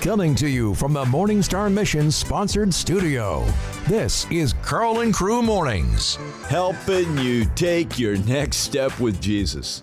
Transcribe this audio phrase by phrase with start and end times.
[0.00, 3.44] Coming to you from the Morning Star Mission sponsored studio.
[3.88, 6.16] This is Karl and Crew Mornings.
[6.48, 9.82] Helping you take your next step with Jesus.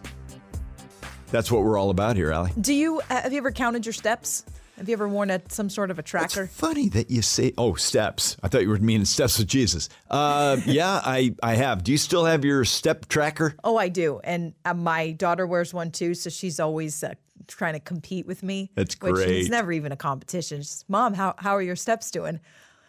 [1.29, 2.52] That's what we're all about here, Allie.
[2.62, 4.46] Do you uh, have you ever counted your steps?
[4.78, 6.44] Have you ever worn a, some sort of a tracker?
[6.44, 9.90] It's funny that you say, "Oh, steps." I thought you were meaning steps with Jesus.
[10.10, 11.84] Uh, yeah, I I have.
[11.84, 13.56] Do you still have your step tracker?
[13.64, 17.14] Oh, I do, and uh, my daughter wears one too, so she's always uh,
[17.48, 18.71] trying to compete with me.
[18.75, 19.30] That's Which great.
[19.30, 20.59] it's never even a competition.
[20.59, 22.39] It's just, Mom, how how are your steps doing?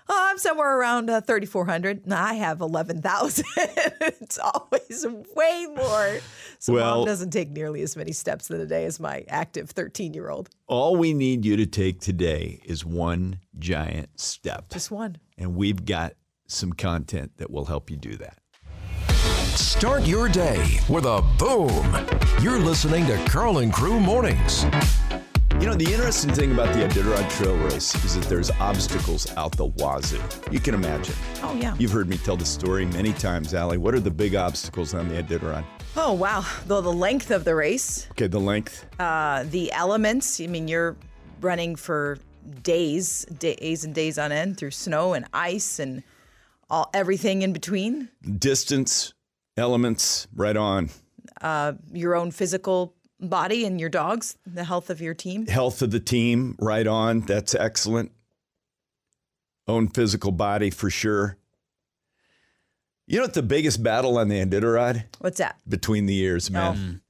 [0.06, 2.06] Oh, I'm somewhere around uh, 3,400.
[2.06, 3.42] No, I have 11,000.
[3.56, 6.18] it's always way more.
[6.58, 9.70] So Well- mom doesn't take nearly as many steps in a day as my active
[9.70, 10.50] 13 year old.
[10.66, 15.16] All we need you to take today is one giant step, Just one.
[15.38, 16.12] and we've got
[16.48, 18.38] some content that will help you do that.
[19.54, 21.94] Start your day with a boom.
[22.42, 24.64] You're listening to Karl and Crew Mornings.
[25.60, 29.52] You know, the interesting thing about the Iditarod Trail Race is that there's obstacles out
[29.56, 30.20] the wazoo.
[30.50, 31.14] You can imagine.
[31.42, 31.74] Oh, yeah.
[31.78, 33.78] You've heard me tell the story many times, Allie.
[33.78, 35.64] What are the big obstacles on the Iditarod?
[35.96, 36.44] Oh, wow.
[36.66, 38.86] The, the length of the race, Okay, the length.
[38.98, 40.40] uh, the elements.
[40.40, 40.96] I mean, you're
[41.40, 42.18] running for
[42.62, 46.02] days, days and days on end through snow and ice and
[46.68, 48.08] all everything in between.
[48.38, 49.14] distance,
[49.56, 50.90] elements, right on.
[51.40, 55.46] Uh, your own physical body and your dogs, the health of your team.
[55.46, 57.20] Health of the team, right on.
[57.20, 58.12] That's excellent.
[59.66, 61.38] Own physical body for sure.
[63.06, 65.04] You know what the biggest battle on the Iditarod?
[65.18, 65.56] What's that?
[65.68, 66.76] Between the ears, man.
[66.76, 67.00] Mm.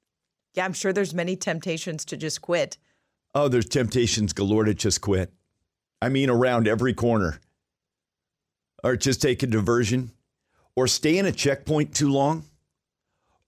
[0.54, 2.78] Yeah, I'm sure there's many temptations to just quit.
[3.34, 5.32] Oh, there's temptations galore to just quit.
[6.00, 7.40] I mean, around every corner.
[8.82, 10.12] Or just take a diversion,
[10.76, 12.44] or stay in a checkpoint too long,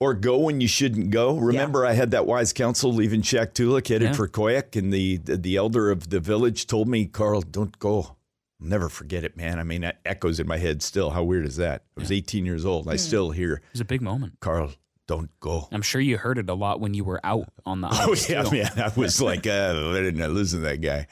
[0.01, 1.37] or go when you shouldn't go.
[1.37, 4.13] Remember, I had that wise counsel leaving Shaktoolik headed Yeah.
[4.15, 8.17] for Koyuk, and the, the the elder of the village told me, Karl, don't go.
[8.61, 9.59] I'll never forget it, man.
[9.59, 11.11] I mean, that echoes in my head still.
[11.11, 11.83] How weird is that?
[11.97, 12.89] I was 18 years old.
[12.89, 14.35] I still hear, It was a big moment.
[14.41, 14.73] Karl,
[15.07, 15.69] don't go.
[15.73, 18.31] I'm sure you heard it a lot when you were out on the Oh ice.
[18.31, 18.57] yeah, too.
[18.57, 18.71] man.
[18.77, 21.07] I was like, uh, I didn't listen to that guy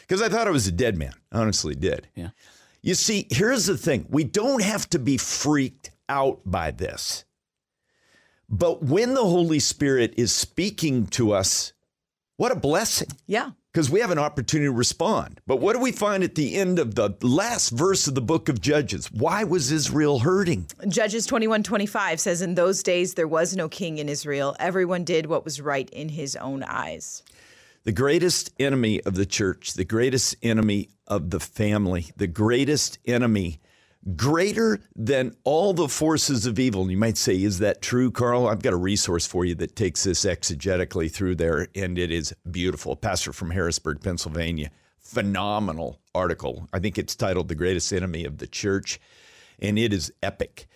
[0.00, 1.12] because I thought I was a dead man.
[1.32, 2.08] Honestly, did.
[2.16, 2.30] Yeah.
[2.86, 7.24] You see, here's the thing: we don't have to be freaked out by this,
[8.48, 11.72] but when the Holy Spirit is speaking to us,
[12.36, 13.08] what a blessing!
[13.26, 13.50] Yeah.
[13.72, 15.40] Because we have an opportunity to respond.
[15.48, 18.48] But what do we find at the end of the last verse of the book
[18.48, 19.10] of Judges?
[19.10, 20.68] Why was Israel hurting?
[20.86, 24.54] Judges 21 25 says, In those days there was no king in Israel.
[24.60, 27.24] Everyone did what was right in his own eyes.
[27.82, 33.60] The greatest enemy of the church, the greatest enemy of the family, the greatest enemy,
[34.14, 36.82] greater than all the forces of evil.
[36.82, 38.46] And you might say, is that true, Karl?
[38.46, 42.34] I've got a resource for you that takes this exegetically through there, and it is
[42.50, 42.92] beautiful.
[42.92, 46.68] A pastor from Harrisburg, Pennsylvania, phenomenal article.
[46.72, 49.00] I think it's titled The Greatest Enemy of the Church,
[49.58, 50.68] and it is epic.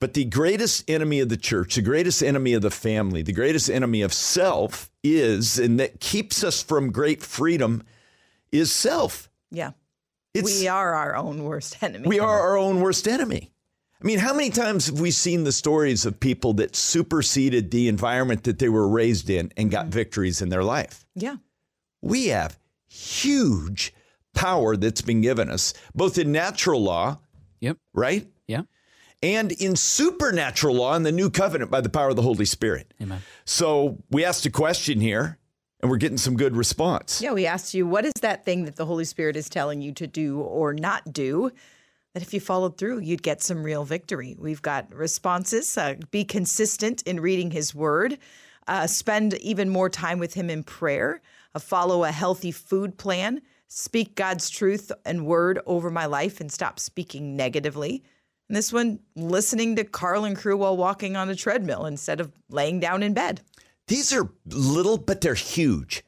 [0.00, 3.68] But the greatest enemy of the church, the greatest enemy of the family, the greatest
[3.68, 7.82] enemy of self is, and that keeps us from great freedom,
[8.52, 9.27] is self.
[9.50, 9.72] Yeah.
[10.34, 12.06] It's, we are our own worst enemy.
[12.06, 13.50] we are our own worst enemy.
[14.00, 17.88] I mean, how many times have we seen the stories of people that superseded the
[17.88, 21.04] environment that they were raised in and got victories in their life?
[21.16, 21.36] Yeah.
[22.00, 23.92] We have huge
[24.34, 27.18] power that's been given us, both in natural law,
[27.60, 27.78] Yep.
[27.92, 28.26] right?
[28.46, 28.62] Yeah.
[29.20, 32.94] And in supernatural law in the new covenant by the power of the Holy Spirit.
[33.02, 33.20] Amen.
[33.44, 35.38] So we asked a question here
[35.80, 37.22] and we're getting some good response.
[37.22, 37.32] Yeah.
[37.32, 40.06] We asked you, what is that thing that the Holy Spirit is telling you to
[40.06, 41.50] do or not do?
[42.14, 44.34] That if you followed through, you'd get some real victory.
[44.38, 45.76] We've got responses.
[45.76, 48.18] Uh, be consistent in reading His Word.
[48.66, 51.20] Uh, spend even more time with Him in prayer.
[51.54, 53.40] Uh, follow a healthy food plan.
[53.68, 58.02] Speak God's truth and Word over my life and stop speaking negatively.
[58.48, 62.32] And this one, listening to Karl and Crew while walking on a treadmill instead of
[62.48, 63.42] laying down in bed.
[63.88, 66.04] These are little, but they're huge.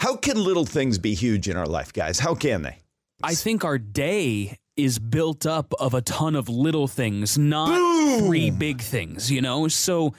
[0.00, 2.18] How can little things be huge in our life, guys?
[2.18, 2.78] How can they?
[3.22, 8.50] I think our day is built up of a ton of little things, not three
[8.50, 9.68] big things, you know?
[9.68, 10.14] So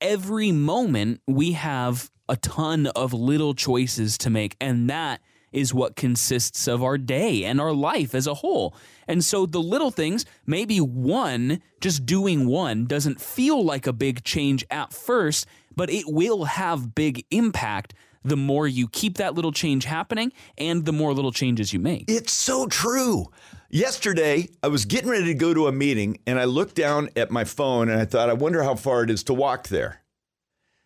[0.00, 5.20] every moment we have a ton of little choices to make, and that
[5.50, 8.74] is what consists of our day and our life as a whole.
[9.06, 14.24] And so the little things, maybe one, just doing one, doesn't feel like a big
[14.24, 15.46] change at first,
[15.76, 20.84] but it will have big impact the more you keep that little change happening and
[20.84, 22.04] the more little changes you make.
[22.08, 23.30] It's so true.
[23.70, 27.30] Yesterday, I was getting ready to go to a meeting and I looked down at
[27.30, 30.02] my phone and I thought, I wonder how far it is to walk there.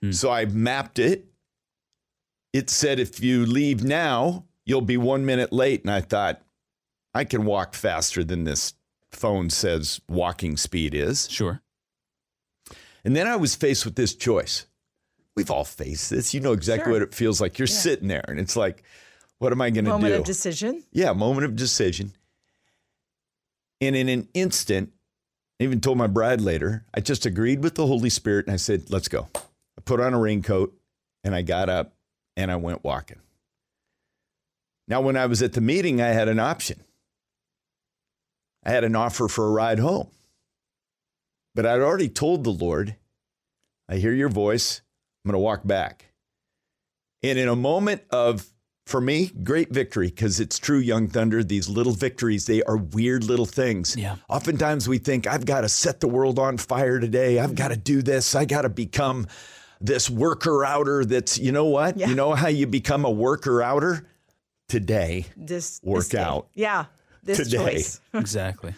[0.02, 0.12] Hmm.
[0.12, 1.26] So I mapped it.
[2.52, 5.82] It said if you leave now, you'll be one minute late.
[5.82, 6.40] And I thought,
[7.12, 8.74] I can walk faster than this
[9.10, 11.28] phone says walking speed is.
[11.30, 11.62] Sure.
[13.04, 14.66] And then I was faced with this choice.
[15.36, 16.32] We've all faced this.
[16.32, 16.92] You know exactly Sure.
[16.94, 17.58] what it feels like.
[17.58, 18.82] You're sitting there and it's like,
[19.38, 19.94] what am I going to do?
[19.94, 20.82] Moment of decision.
[20.92, 22.12] yeah, moment of decision.
[23.82, 24.92] And in an instant,
[25.60, 28.56] I even told my bride later, I just agreed with the Holy Spirit and I
[28.56, 29.28] said, let's go.
[29.36, 30.74] I put on a raincoat
[31.22, 31.92] and I got up
[32.36, 33.18] and I went walking.
[34.88, 36.82] Now, when I was at the meeting, I had an option.
[38.64, 40.08] I had an offer for a ride home.
[41.54, 42.96] But I'd already told the Lord,
[43.88, 44.80] I hear your voice.
[45.26, 46.05] I'm going to walk back.
[47.25, 48.46] And in a moment of,
[48.87, 53.25] for me, great victory, because it's true, Young Thunder, these little victories, they are weird
[53.25, 53.96] little things.
[53.96, 54.17] Yeah.
[54.28, 57.40] Oftentimes we think, I've got to set the world on fire today.
[57.40, 57.56] I've mm.
[57.56, 58.37] got to do this.
[58.37, 59.26] I got to become
[59.81, 61.96] this worker outer that's, you know what?
[61.96, 62.06] Yeah.
[62.06, 64.06] You know how you become a worker outer?
[64.69, 65.26] Today.
[65.37, 66.49] This Work this out.
[66.55, 66.84] Yeah.
[67.25, 67.56] This Today.
[67.56, 68.00] choice.
[68.14, 68.75] Exactly.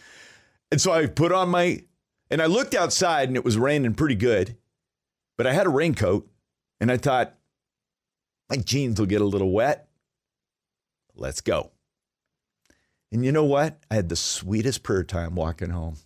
[0.70, 1.82] And so I put on my,
[2.30, 4.56] and I looked outside and it was raining pretty good,
[5.36, 6.26] but I had a raincoat
[6.80, 7.34] and I thought,
[8.48, 9.88] my jeans will get a little wet.
[11.14, 11.72] Let's go.
[13.10, 13.78] And you know what?
[13.90, 15.96] I had the sweetest prayer time walking home.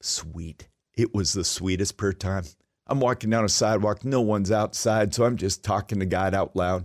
[0.00, 0.68] Sweet.
[0.94, 2.44] It was the sweetest prayer time.
[2.86, 6.56] I'm walking down a sidewalk, no one's outside, so I'm just talking to God out
[6.56, 6.84] loud,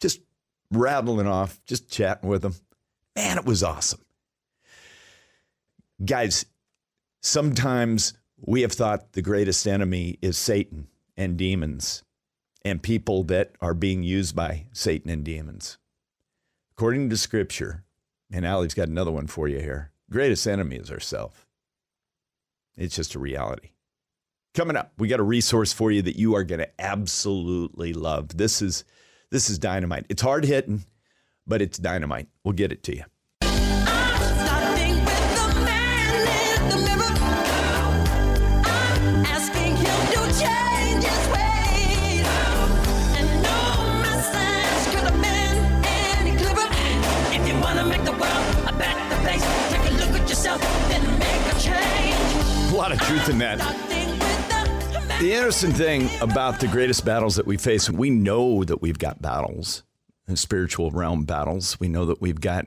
[0.00, 0.20] just
[0.70, 2.54] rattling off, just chatting with him.
[3.16, 4.00] Man, it was awesome.
[6.04, 6.46] Guys,
[7.20, 12.04] sometimes we have thought the greatest enemy is Satan and demons
[12.64, 15.78] and people that are being used by Satan and demons.
[16.72, 17.84] According to scripture,
[18.30, 21.46] and Allie's got another one for you here greatest enemy is ourself.
[22.76, 23.70] It's just a reality.
[24.54, 28.36] Coming up, we got a resource for you that you are going to absolutely love.
[28.36, 28.84] This is
[29.30, 30.04] this is dynamite.
[30.10, 30.84] It's hard hitting,
[31.46, 32.28] but it's dynamite.
[32.44, 33.04] We'll get it to you.
[52.70, 53.58] A lot of truth in that.
[55.20, 59.22] The interesting thing about the greatest battles that we face, we know that we've got
[59.22, 59.82] battles,
[60.34, 61.78] spiritual realm battles.
[61.78, 62.66] We know that we've got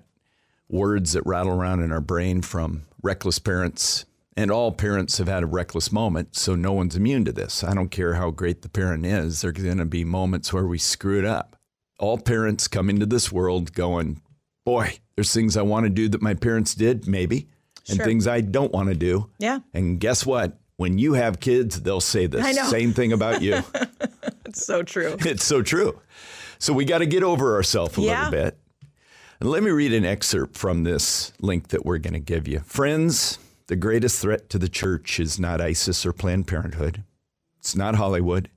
[0.69, 4.05] words that rattle around in our brain from reckless parents.
[4.37, 7.63] And all parents have had a reckless moment, so no one's immune to this.
[7.63, 10.77] I don't care how great the parent is, there's going to be moments where we
[10.77, 11.55] screw it up.
[11.99, 14.21] All parents come into this world going,
[14.65, 17.47] Boy, there's things I want to do that my parents did, maybe,
[17.87, 18.05] and Sure.
[18.05, 19.29] things I don't want to do.
[19.39, 19.59] Yeah.
[19.73, 20.59] And guess what?
[20.77, 23.61] When you have kids, they'll say the same thing about you.
[24.47, 25.17] It's so true.
[25.21, 25.99] it's so true.
[26.59, 28.29] So we got to get over ourselves a Yeah.
[28.29, 28.57] little bit.
[29.41, 32.59] And let me read an excerpt from this link that we're going to give you.
[32.59, 33.37] Friends,
[33.67, 37.03] the greatest threat to the church is not ISIS or Planned Parenthood.
[37.59, 38.49] It's not Hollywood.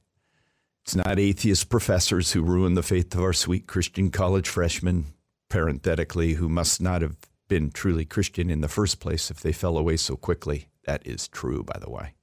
[0.84, 5.06] It's not atheist professors who ruin the faith of our sweet Christian college freshmen,
[5.48, 7.16] parenthetically, who must not have
[7.48, 10.68] been truly Christian in the first place if they fell away so quickly.
[10.84, 12.14] That is true, by the way.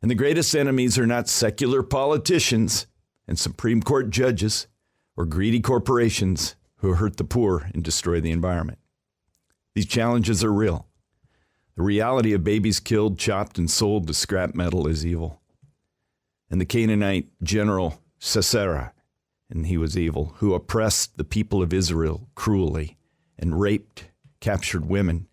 [0.00, 2.86] And the greatest enemies are not secular politicians
[3.28, 4.66] and Supreme Court judges
[5.16, 8.78] or greedy corporations who hurt the poor and destroy the environment.
[9.74, 10.88] These challenges are real.
[11.76, 15.40] The reality of babies killed, chopped, and sold to scrap metal is evil.
[16.50, 18.92] And the Canaanite general Sisera,
[19.48, 22.98] and he was evil, who oppressed the people of Israel cruelly
[23.38, 24.08] and raped,
[24.42, 25.28] captured women,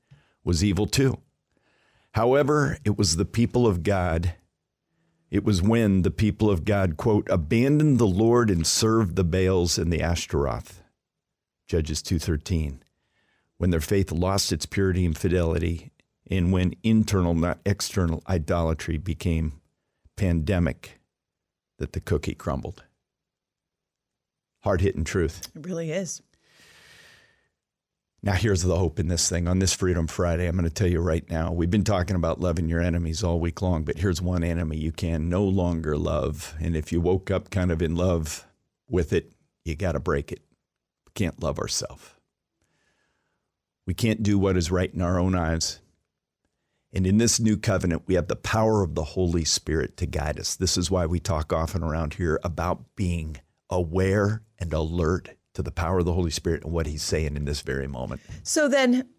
[0.46, 1.20] was evil too.
[2.14, 4.36] However, it was the people of God
[5.30, 9.78] it was when the people of God, quote, abandoned the Lord and served the Baals
[9.78, 10.82] and the Ashtaroth.
[11.68, 12.80] Judges 2.13.
[13.58, 15.92] When their faith lost its purity and fidelity,
[16.30, 19.62] and when internal, not external, idolatry became
[20.16, 21.00] pandemic,
[21.78, 22.84] that the cookie crumbled.
[24.62, 25.48] Hard hitting truth.
[25.56, 26.22] It really is.
[28.22, 29.48] Now, here's the hope in this thing.
[29.48, 32.42] On this Freedom Friday, I'm going to tell you right now, we've been talking about
[32.42, 36.54] loving your enemies all week long, but here's one enemy you can no longer love.
[36.60, 38.46] And if you woke up kind of in love
[38.90, 39.32] with it,
[39.64, 40.42] you got to break it.
[41.06, 42.16] We can't love ourselves.
[43.86, 45.80] We can't do what is right in our own eyes.
[46.92, 50.40] And in this new covenant, we have the power of the Holy Spirit to guide
[50.40, 50.58] us.
[50.58, 53.38] This is why we talk often around here about being
[53.70, 57.44] aware and alert to the power of the Holy Spirit and what He's saying in
[57.46, 58.22] this very moment.
[58.44, 59.10] So then,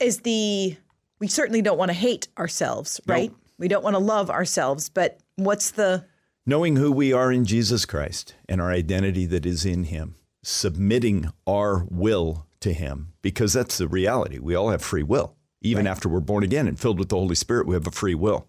[0.00, 0.76] is the
[1.18, 3.32] we certainly don't want to hate ourselves, right?
[3.58, 6.04] We don't want to love ourselves, but what's the
[6.46, 10.16] Knowing who we are in Jesus Christ and our identity that is in Him.
[10.42, 14.38] submitting our will to Him because that's the reality.
[14.38, 15.36] We all have free will.
[15.62, 18.14] Even after we're born again and filled with the Holy Spirit, we have a free
[18.14, 18.46] will.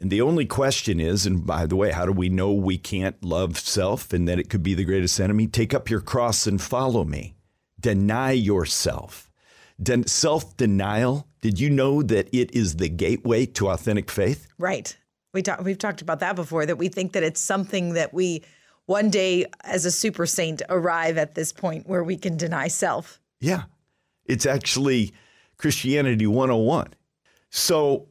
[0.00, 3.22] And the only question is, and by the way, how do we know we can't
[3.22, 5.46] love self and that it could be the greatest enemy?
[5.46, 7.34] Take up your cross and follow me.
[7.78, 9.30] Deny yourself.
[9.82, 14.46] Den- Self denial, did you know that it is the gateway to authentic faith?
[14.58, 14.96] Right.
[15.32, 18.42] We talk, we've talked about that before, that we think that it's something that we
[18.86, 23.20] one day as a super saint arrive at this point where we can deny self.
[23.38, 23.64] Yeah.
[24.26, 25.12] It's actually
[25.56, 26.94] Christianity 101.
[27.50, 28.08] So,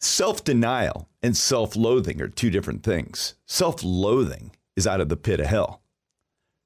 [0.00, 3.34] self denial and self loathing are two different things.
[3.46, 5.82] Self loathing is out of the pit of hell,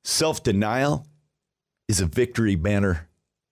[0.05, 1.07] self denial
[1.89, 3.09] is a victory banner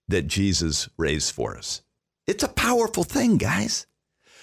[0.07, 1.81] that Jesus raised for us.
[2.25, 3.85] It's a powerful thing, guys.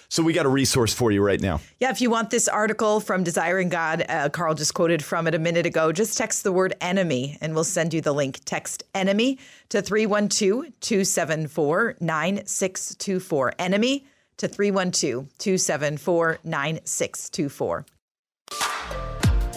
[0.08, 1.60] So, we got a resource for you right now.
[1.80, 5.34] Yeah, if you want this article from Desiring God, uh, Karl just quoted from it
[5.34, 8.40] a minute ago, just text the word enemy and we'll send you the link.
[8.44, 9.40] Text enemy
[9.70, 13.54] to 312 274 9624.
[13.58, 14.06] Enemy
[14.38, 17.86] to 312 274 9624.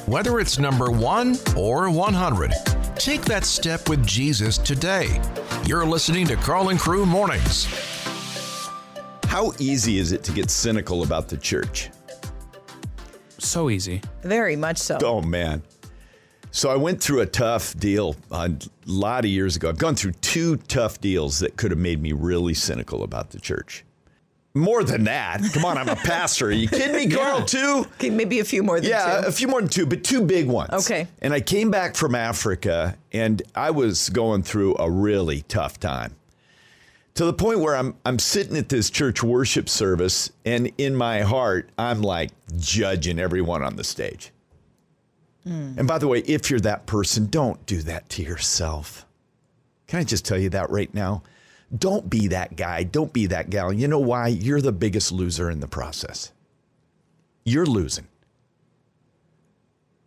[0.05, 2.51] Whether it's number one or 100,
[2.95, 5.21] take that step with Jesus today.
[5.65, 7.67] You're listening to Karl and Crew Mornings.
[9.25, 11.91] How easy is it to get cynical about the church?
[13.37, 14.01] So easy.
[14.23, 14.97] Very much so.
[15.03, 15.61] Oh man.
[16.51, 18.51] So I went through a tough deal a
[18.87, 19.69] lot of years ago.
[19.69, 23.39] I've gone through two tough deals that could have made me really cynical about the
[23.39, 23.85] church.
[24.55, 25.41] More than that.
[25.53, 26.47] Come on, I'm a pastor.
[26.47, 27.45] Are you kidding me, Karl?
[27.45, 27.85] Two?
[27.95, 29.27] Okay, maybe a few more than Yeah, two.
[29.27, 30.71] a few more than two, but two big ones.
[30.85, 31.07] Okay.
[31.21, 36.15] And I came back from Africa and I was going through a really tough time.
[37.15, 41.21] To the point where I'm I'm sitting at this church worship service and in my
[41.21, 44.31] heart I'm like judging everyone on the stage.
[45.43, 45.73] Hmm.
[45.77, 49.05] And by the way, if you're that person, don't do that to yourself.
[49.87, 51.23] Can I just tell you that right now?
[51.75, 52.83] Don't be that guy.
[52.83, 53.71] Don't be that gal.
[53.71, 54.27] You know why?
[54.27, 56.31] You're the biggest loser in the process.
[57.45, 58.07] You're losing.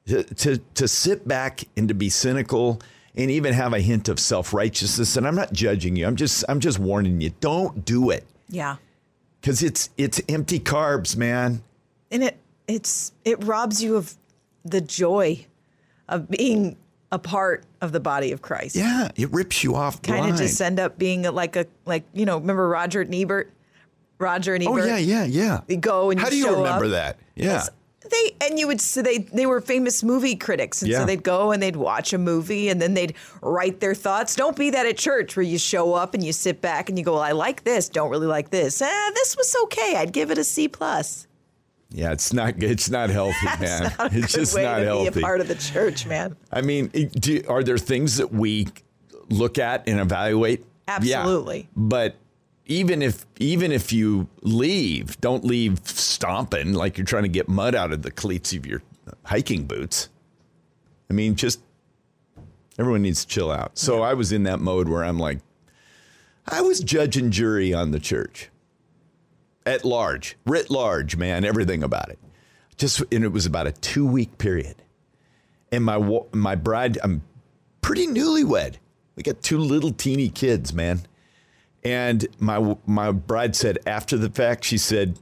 [0.06, 2.80] To, to, to sit back and to be cynical
[3.14, 6.06] and even have a hint of self-righteousness and I'm not judging you.
[6.06, 7.30] I'm just I'm just warning you.
[7.40, 8.76] Don't do it yeah.
[9.42, 11.62] cuz it's it's empty carbs, man.
[12.10, 14.14] And it it's it robs you of
[14.64, 15.46] the joy
[16.08, 16.76] of being
[17.12, 18.74] a part of the body of Christ.
[18.74, 22.24] Yeah, it rips you off kind of just end up being like a like you
[22.24, 23.52] know remember Roger and Ebert,
[24.18, 24.88] Roger and Oh Ebert.
[24.88, 25.60] yeah, yeah, yeah.
[25.68, 26.90] You go and How you do you remember up.
[26.92, 27.18] that?
[27.36, 27.64] Yeah.
[28.10, 31.00] They and you would so they they were famous movie critics and Yeah.
[31.00, 34.34] so they'd go and they'd watch a movie and then they'd write their thoughts.
[34.34, 37.04] Don't be that at church where you show up and you sit back and you
[37.04, 38.82] go, well, I like this, don't really like this.
[38.82, 39.94] Eh, this was okay.
[39.96, 41.26] I'd give it a C plus.
[41.94, 43.94] Yeah, it's not it's not healthy, man.
[43.98, 45.10] Not it's just not to healthy.
[45.10, 46.36] be a part of the church, man.
[46.50, 48.68] I mean, do, are there things that we
[49.28, 50.60] look at and evaluate?
[51.00, 51.20] Yeah.
[51.20, 51.68] Absolutely.
[51.76, 52.16] But
[52.66, 57.74] even if even if you leave, don't leave stomping like you're trying to get mud
[57.74, 58.82] out of the cleats of your
[59.24, 60.08] hiking boots.
[61.10, 61.60] I mean, just
[62.78, 63.76] everyone needs to chill out.
[63.76, 65.40] So I was in that mode where I'm like,
[66.48, 68.48] I was judge and jury on the church
[69.66, 72.18] at large, writ large, man, everything about it.
[72.76, 74.76] Just and it was about a two week period
[75.72, 77.22] and my my bride I'm
[77.80, 78.76] pretty newlywed.
[79.16, 81.00] We got two little teeny kids, man.
[81.82, 85.18] And my my bride said after the fact, she said,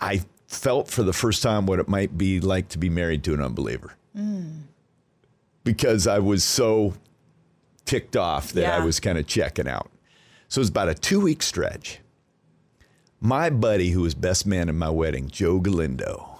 [0.00, 3.34] "I felt for the first time what it might be like to be married to
[3.34, 4.62] an unbeliever." Mm.
[5.62, 6.94] Because I was so
[7.84, 9.90] ticked off that I was kind of checking out.
[10.48, 12.00] So it was about a two week stretch.
[13.26, 16.38] My buddy, who was best man at my wedding, Joe Galindo,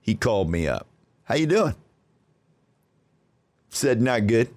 [0.00, 0.86] he called me up.
[1.24, 1.74] How you doing?
[3.68, 4.48] Said not good.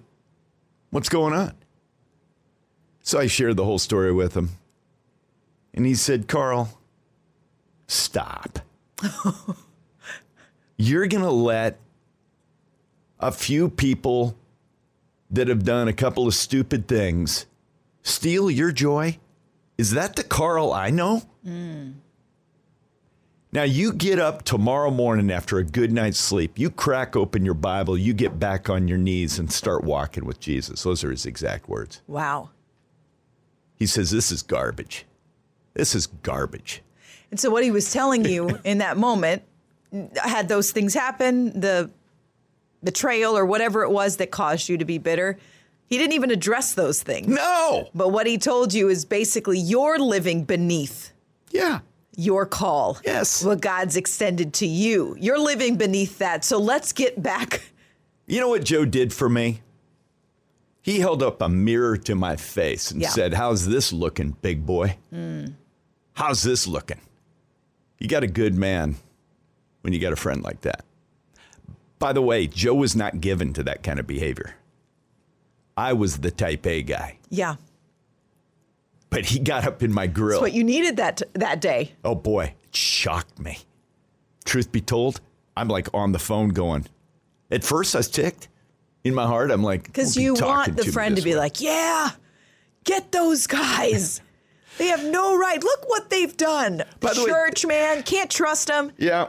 [0.90, 1.54] What's going on?
[3.02, 4.50] So I shared the whole story with him.
[5.74, 6.78] And he said, Karl,
[7.88, 8.60] stop.
[10.76, 11.80] You're going to let
[13.18, 14.38] a few people
[15.32, 17.46] that have done a couple of stupid things
[18.04, 19.18] steal your joy?
[19.78, 21.22] Is that the Karl I know?
[23.52, 27.54] Now you get up tomorrow morning after a good night's sleep, you crack open your
[27.54, 30.82] Bible, you get back on your knees and start walking with Jesus.
[30.82, 32.02] Those are his exact words.
[32.06, 32.50] Wow.
[33.76, 35.06] He says, This is garbage.
[35.74, 36.82] This is garbage.
[37.30, 39.42] And so what he was telling you in that moment,
[40.16, 41.90] had those things happen, the
[42.82, 45.38] betrayal or whatever it was that caused you to be bitter,
[45.88, 47.28] he didn't even address those things.
[47.28, 47.88] No.
[47.94, 51.12] But what he told you is basically you're living beneath
[51.50, 51.80] Yeah.
[52.16, 52.98] your call.
[53.04, 53.44] Yes.
[53.44, 55.16] What God's extended to you.
[55.18, 56.44] You're living beneath that.
[56.44, 57.62] So let's get back.
[58.26, 59.60] You know what Joe did for me?
[60.82, 63.08] He held up a mirror to my face and Yeah.
[63.10, 64.96] said, How's this looking, big boy?
[66.14, 67.00] How's this looking?
[67.98, 68.96] You got a good man
[69.82, 70.84] when you got a friend like that.
[71.98, 74.54] By the way, Joe was not given to that kind of behavior.
[75.76, 77.56] I was the type A guy, Yeah.
[79.10, 80.40] but he got up in my grill.
[80.40, 81.92] That's what you needed that that day.
[82.04, 83.58] Oh boy, it shocked me.
[84.44, 85.20] Truth be told,
[85.56, 86.86] I'm like on the phone going.
[87.50, 88.48] At first, I was ticked.
[89.04, 91.30] In my heart, I'm like, Because "Don't be you want the me friend to be
[91.30, 92.10] way." like, yeah,
[92.84, 94.20] get those guys.
[94.78, 95.62] they have no right.
[95.62, 96.82] Look what they've done.
[97.00, 98.90] By the way- Church, man, can't trust them.
[98.98, 99.28] "Yeah,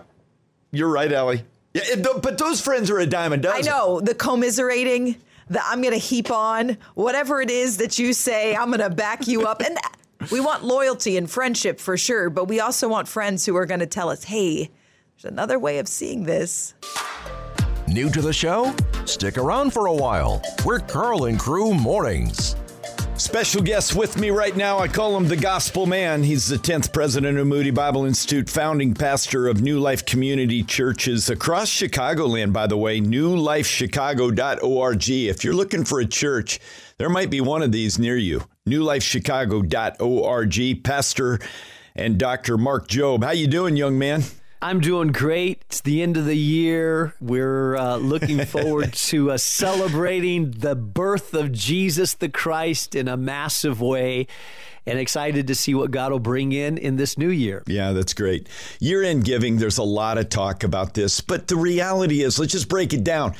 [0.72, 1.44] you're right, Allie."
[1.76, 1.84] Yeah,
[2.24, 3.66] but those friends are a dime a I dozen.
[3.72, 5.18] know the commiserating,
[5.50, 8.90] the I'm going to heap on, whatever it is that you say, I'm going to
[8.90, 9.62] back you up.
[9.62, 9.78] And
[10.32, 13.80] we want loyalty and friendship for sure, but we also want friends who are going
[13.80, 14.70] to tell us, hey,
[15.16, 16.74] there's another way of seeing this.
[17.88, 18.76] New to the show?
[19.06, 20.42] Stick around for a while.
[20.66, 22.56] We're Karl and Crew Mornings.
[23.18, 24.78] Special guest with me right now.
[24.78, 26.22] I call him the Gospel Man.
[26.22, 31.28] He's the 10th president of Moody Bible Institute, founding pastor of New Life Community Churches
[31.28, 35.10] across Chicagoland, by the way, newlifechicago.org.
[35.10, 36.60] If you're looking for a church,
[37.00, 38.44] there might be one of these near you.
[38.68, 40.84] newlifechicago.org.
[40.84, 41.40] Pastor
[41.96, 42.58] and Dr.
[42.58, 43.24] Mark Jobe.
[43.24, 44.22] How you doing, young man?
[44.62, 45.62] I'm doing great.
[45.68, 47.14] It's the end of the year.
[47.22, 53.16] We're uh, looking forward to uh, celebrating the birth of Jesus the Christ in a
[53.16, 54.26] massive way
[54.88, 57.62] and excited to see what God will bring in in this new year.
[57.68, 58.48] Yeah, that's great.
[58.80, 62.54] Year end giving, there's a lot of talk about this, but the reality is, let's
[62.54, 63.36] just break it down.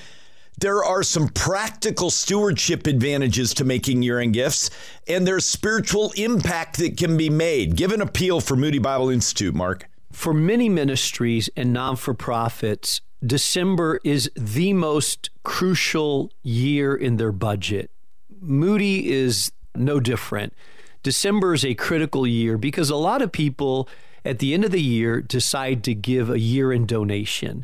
[0.60, 4.70] There are some practical stewardship advantages to making year end gifts,
[5.08, 7.76] and there's spiritual impact that can be made.
[7.76, 9.88] Give an appeal for Moody Bible Institute, Mark.
[10.18, 17.32] For many ministries and non for profits, December is the most crucial year in their
[17.32, 17.92] budget.
[18.42, 20.54] Moody is no different.
[21.04, 23.88] December is a critical year because a lot of people
[24.26, 27.64] at the end of the year decide to give a year in donation.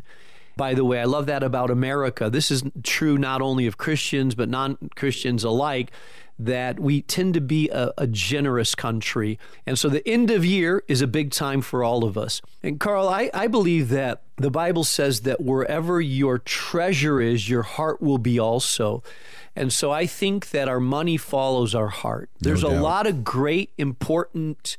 [0.56, 2.30] By the way, I love that about America.
[2.30, 5.90] This is true not only of Christians, but non Christians alike,
[6.38, 9.38] that we tend to be a, a generous country.
[9.66, 12.40] And so the end of year is a big time for all of us.
[12.62, 17.62] And Karl, I, I believe that the Bible says that wherever your treasure is, your
[17.62, 19.02] heart will be also.
[19.54, 22.30] And so I think that our money follows our heart.
[22.40, 24.76] There's a lot of great, important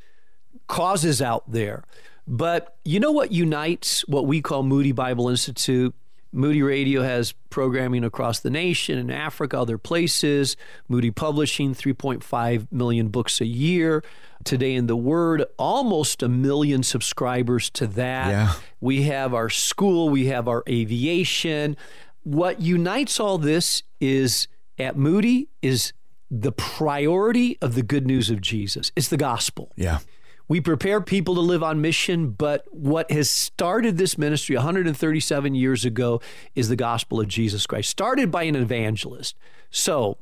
[0.68, 1.84] causes out there.
[2.28, 5.96] But you know what unites what we call Moody Bible Institute?
[6.36, 10.58] Moody Radio has programming across the nation, in Africa, other places.
[10.90, 14.04] Moody Publishing, 3.5 million books a year.
[14.44, 18.30] Today in the Word, almost a million subscribers to that.
[18.30, 18.54] Yeah.
[18.80, 21.78] We have our school, we have our aviation.
[22.24, 25.94] What unites all this is at Moody is
[26.30, 28.92] the priority of the good news of Jesus.
[28.96, 29.72] It's the gospel.
[29.76, 30.00] Yeah.
[30.48, 35.86] We prepare people to live on mission, but what has started this ministry 137 years
[35.86, 36.22] ago
[36.54, 39.36] is the gospel of Jesus Christ, started by an evangelist.
[39.72, 40.18] So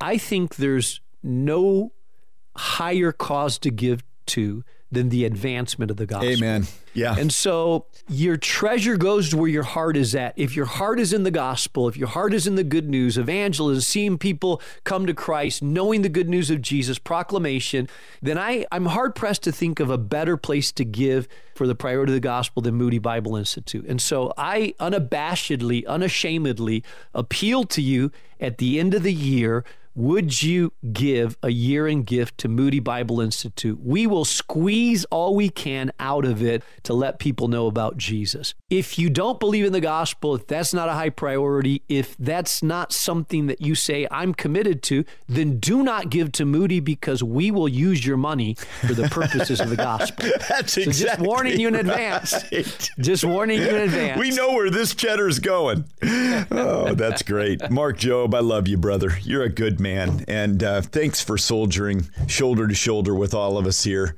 [0.00, 1.92] I think there's no
[2.56, 6.30] higher cause to give to than the advancement of the gospel.
[6.30, 6.66] Amen.
[6.94, 7.16] Yeah.
[7.18, 10.32] And so your treasure goes to where your heart is at.
[10.36, 13.18] If your heart is in the gospel, if your heart is in the good news,
[13.18, 17.88] evangelism, seeing people come to Christ, knowing the good news of Jesus, proclamation,
[18.22, 21.74] then I, I'm hard pressed to think of a better place to give for the
[21.74, 23.86] priority of the gospel than Moody Bible Institute.
[23.86, 29.64] And so I unabashedly, unashamedly appeal to you at the end of the year
[29.96, 33.80] would you give a year in gift to Moody Bible Institute?
[33.82, 38.54] We will squeeze all we can out of it to let people know about Jesus.
[38.68, 42.62] If you don't believe in the gospel, if that's not a high priority, if that's
[42.62, 47.22] not something that you say I'm committed to, then do not give to Moody because
[47.22, 48.54] we will use your money
[48.86, 50.28] for the purposes of the gospel.
[50.48, 51.80] That's So just exactly warning you in right.
[51.80, 52.90] advance.
[52.98, 54.20] Just warning you in advance.
[54.20, 55.84] We know where this cheddar's going.
[56.50, 57.70] Oh, that's great.
[57.70, 59.18] Mark Jobe, I love you, brother.
[59.22, 59.85] You're a good man.
[59.86, 64.16] And uh, thanks for soldiering shoulder to shoulder with all of us here.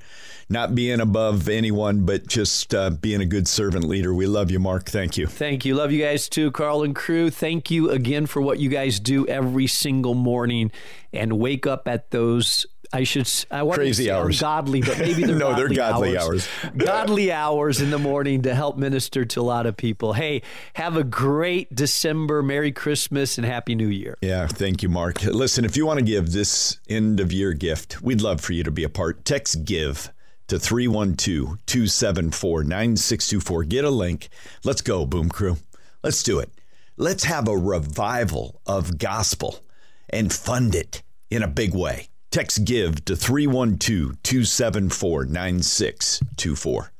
[0.51, 4.15] Not being above anyone, but just uh, being a good servant leader.
[4.15, 4.89] We love you, Mark.
[4.89, 5.27] Thank you.
[5.27, 5.75] Thank you.
[5.75, 7.29] Love you guys too, Karl and crew.
[7.29, 10.73] Thank you again for what you guys do every single morning
[11.13, 12.65] and wake up at those.
[12.93, 13.29] I should.
[13.51, 14.41] I want Crazy to say hours.
[14.41, 16.49] Godly, but maybe they're No, godly they're godly hours.
[16.65, 16.73] hours.
[16.77, 20.15] godly hours in the morning to help minister to a lot of people.
[20.15, 20.43] Hey,
[20.75, 22.43] have a great December.
[22.43, 24.17] Merry Christmas and Happy New Year.
[24.23, 25.23] Yeah, thank you, Mark.
[25.23, 28.65] Listen, if you want to give this end of year gift, we'd love for you
[28.65, 29.25] to be a part.
[29.25, 30.11] Text GIVE
[30.49, 33.65] to 312 274 9624.
[33.65, 34.29] Get a link.
[34.65, 35.59] Let's go, Boom Crew.
[36.03, 36.51] Let's do it.
[36.97, 39.61] Let's have a revival of gospel
[40.09, 42.09] and fund it in a big way.
[42.31, 46.93] Text GIVE to 312 274 9624.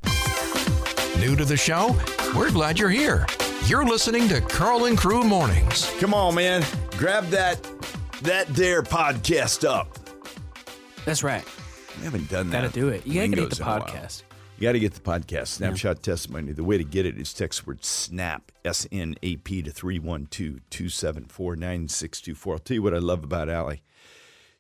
[1.21, 1.95] New to the show?
[2.35, 3.27] We're glad you're here.
[3.67, 5.93] You're listening to Karl and Crew Mornings.
[6.01, 6.65] Come on, man.
[6.97, 7.63] Grab that
[8.23, 9.99] that dare podcast up.
[11.05, 11.45] That's right.
[11.99, 12.63] We haven't done that.
[12.63, 13.07] Gotta do it.
[13.07, 13.81] You gotta get the in a while.
[13.83, 14.23] podcast.
[14.59, 16.51] You got to get the podcast, Snapshot Testimony.
[16.51, 20.59] The way to get it is text word SNAP, S N A P, to 312
[20.69, 22.53] 274 9624.
[22.55, 23.83] I'll tell you what I love about Allie.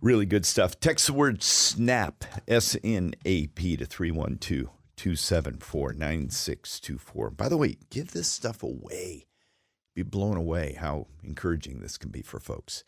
[0.00, 0.78] Really good stuff.
[0.78, 7.30] Text the word SNAP, S N A P, to 312 274 9624.
[7.30, 9.26] By the way, give this stuff away.
[9.96, 12.84] Be blown away how encouraging this can be for folks.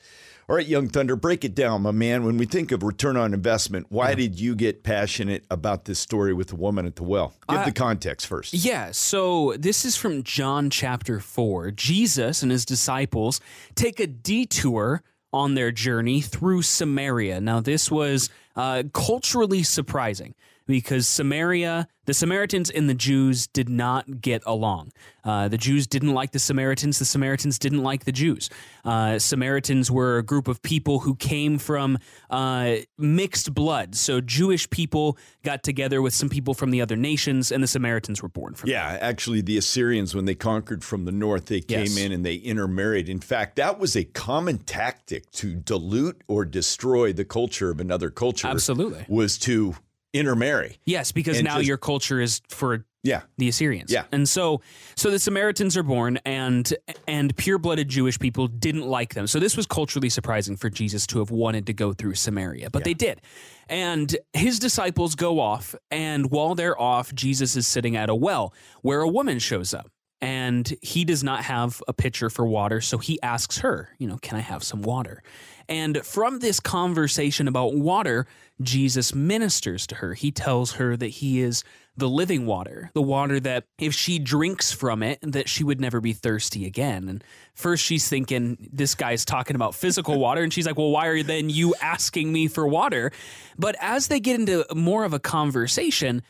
[0.49, 2.23] All right, Young Thunder, break it down, my man.
[2.25, 6.33] When we think of return on investment, why did you get passionate about this story
[6.33, 7.35] with the woman at the well?
[7.49, 8.55] Give uh, the context first.
[8.55, 11.73] Yeah, so this is from John chapter 4.
[11.73, 13.41] Jesus and his disciples
[13.75, 17.41] take a detour on their journey through Samaria.
[17.41, 20.35] Now, this was uh, culturally surprising
[20.71, 24.93] because Samaria, the Samaritans and the Jews did not get along.
[25.23, 28.49] Uh, the Jews didn't like the Samaritans, the Samaritans didn't like the Jews.
[28.85, 31.99] Uh, Samaritans were a group of people who came from
[32.31, 33.95] uh, mixed blood.
[33.95, 38.23] So Jewish people got together with some people from the other nations, and the Samaritans
[38.23, 41.81] were born from Yeah, actually, the Assyrians, when they conquered from the north, they came
[41.81, 41.97] Yes.
[41.99, 43.09] in and they intermarried.
[43.09, 48.11] In fact, that was a common tactic to dilute or destroy the culture of another
[48.11, 48.49] culture.
[48.49, 49.05] Absolutely.
[49.09, 49.75] was to
[50.13, 50.79] intermarry.
[50.85, 53.91] Yes, because now just- your culture is for Yeah, the Assyrians.
[53.91, 54.05] Yeah.
[54.13, 54.61] And so
[54.97, 56.73] so the Samaritans are born and
[57.09, 59.27] and pure-blooded Jewish people didn't like them.
[59.27, 62.85] So this was culturally surprising for Jesus to have wanted to go through Samaria, but
[62.85, 63.23] they did.
[63.69, 68.53] And his disciples go off and while they're off, Jesus is sitting at a well
[68.83, 69.91] where a woman shows up.
[70.23, 74.19] And he does not have a pitcher for water, so he asks her, you know,
[74.19, 75.23] can I have some water?
[75.67, 78.27] And from this conversation about water,
[78.61, 80.15] Jesus ministers to her.
[80.15, 81.65] He tells her that he is
[81.97, 86.01] the living water, the water that if she drinks from it, that she would never
[86.01, 87.09] be thirsty again.
[87.09, 91.07] And first she's thinking this guy's talking about physical water, and she's like, "Well, why
[91.07, 93.13] are then you asking me for water?"
[93.59, 96.23] But as they get into more of a conversation,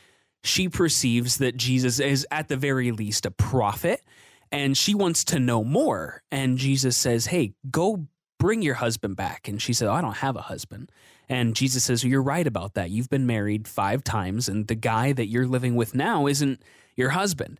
[0.43, 4.01] she perceives that Jesus is at the very least a prophet,
[4.51, 6.23] and she wants to know more.
[6.31, 8.07] And Jesus says, "Hey, go."
[8.39, 9.47] Bring your husband back.
[9.47, 10.91] And she said, oh, I don't have a husband.
[11.29, 12.89] And Jesus says, well, You're right about that.
[12.89, 16.59] You've been married five times, and the guy that you're living with now isn't
[16.95, 17.59] your husband.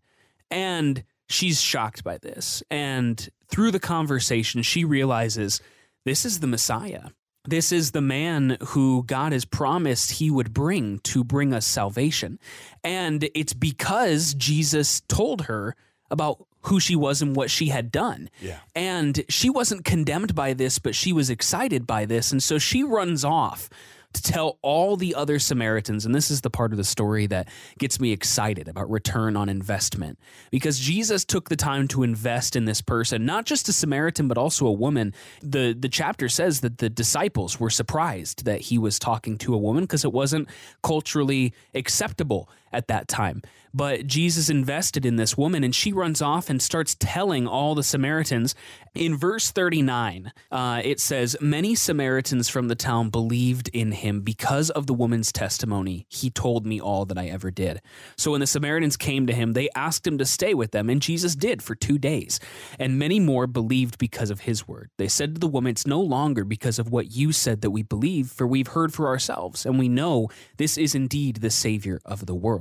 [0.50, 2.64] And she's shocked by this.
[2.70, 5.62] And through the conversation, she realizes
[6.04, 7.10] this is the Messiah.
[7.46, 12.40] This is the man who God has promised he would bring to bring us salvation.
[12.84, 15.76] And it's because Jesus told her
[16.12, 18.30] about who she was and what she had done.
[18.40, 18.60] Yeah.
[18.76, 22.32] And she wasn't condemned by this, but she was excited by this.
[22.32, 23.70] And so she runs off
[24.14, 26.06] to tell all the other Samaritans.
[26.06, 27.48] And this is the part of the story that
[27.78, 30.20] gets me excited about return on investment
[30.52, 34.38] because Jesus took the time to invest in this person, not just a Samaritan, but
[34.38, 35.14] also a woman.
[35.42, 39.58] The, the chapter says that the disciples were surprised that he was talking to a
[39.58, 40.48] woman because it wasn't
[40.84, 43.42] culturally acceptable at that time.
[43.74, 47.84] But Jesus invested in this woman, and she runs off and starts telling all the
[47.84, 48.54] Samaritans.
[48.94, 54.70] In verse 39, uh, it says, Many Samaritans from the town believed in him because
[54.70, 56.06] of the woman's testimony.
[56.10, 57.82] He told me all that I ever did.
[58.18, 61.02] So when the Samaritans came to him, they asked him to stay with them, and
[61.02, 62.42] Jesus did for two days.
[62.78, 64.90] And many more believed because of his word.
[64.98, 67.84] They said to the woman, It's no longer because of what you said that we
[67.84, 72.26] believe, for we've heard for ourselves, and we know this is indeed the Savior of
[72.26, 72.61] the world.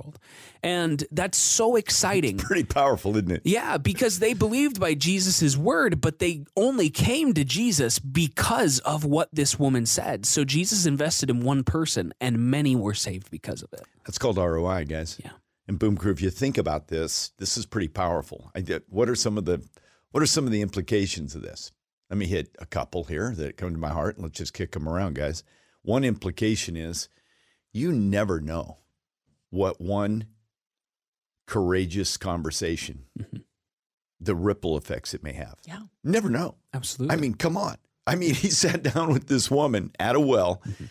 [0.63, 2.39] And that's so exciting.
[2.39, 3.43] pretty powerful, isn't it?
[3.45, 9.05] Yeah, because they believed by Jesus' word, but they only came to Jesus because of
[9.05, 10.27] what this woman said.
[10.27, 13.83] So Jesus invested in one person, and many were saved because of it.
[14.05, 15.19] That's called ROI, guys.
[15.23, 15.33] Yeah.
[15.67, 18.51] And Boom Crew, if you think about this, this is pretty powerful.
[18.55, 19.63] I did, what are some of the
[20.11, 21.71] what are some of the implications of this?
[22.11, 24.73] Let me hit a couple here that come to my heart, and let's just kick
[24.73, 25.45] them around, guys.
[25.83, 27.09] One implication is
[27.73, 28.79] you never know
[29.51, 30.27] what one
[31.47, 33.39] courageous conversation, mm-hmm.
[34.21, 35.57] the ripple effects it may have.
[35.67, 35.81] Yeah.
[36.05, 36.57] Never know.
[36.73, 37.17] Absolutely.
[37.17, 37.77] I mean, come on.
[38.07, 40.85] I mean, he sat down with this woman at a well, mm-hmm.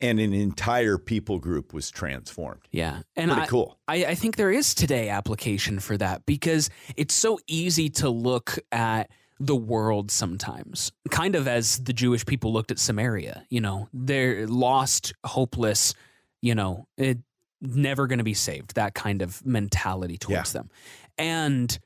[0.00, 2.62] and an entire people group was transformed.
[2.70, 3.02] Yeah.
[3.16, 3.78] And Pretty I, cool.
[3.88, 8.58] I, I think there is today application for that because it's so easy to look
[8.70, 13.44] at the world sometimes, kind of as the Jewish people looked at Samaria.
[13.50, 15.94] You know, they're lost, hopeless,
[16.40, 17.18] you know, it
[17.64, 20.70] never going to be saved, that kind of mentality towards them.
[21.18, 21.76] And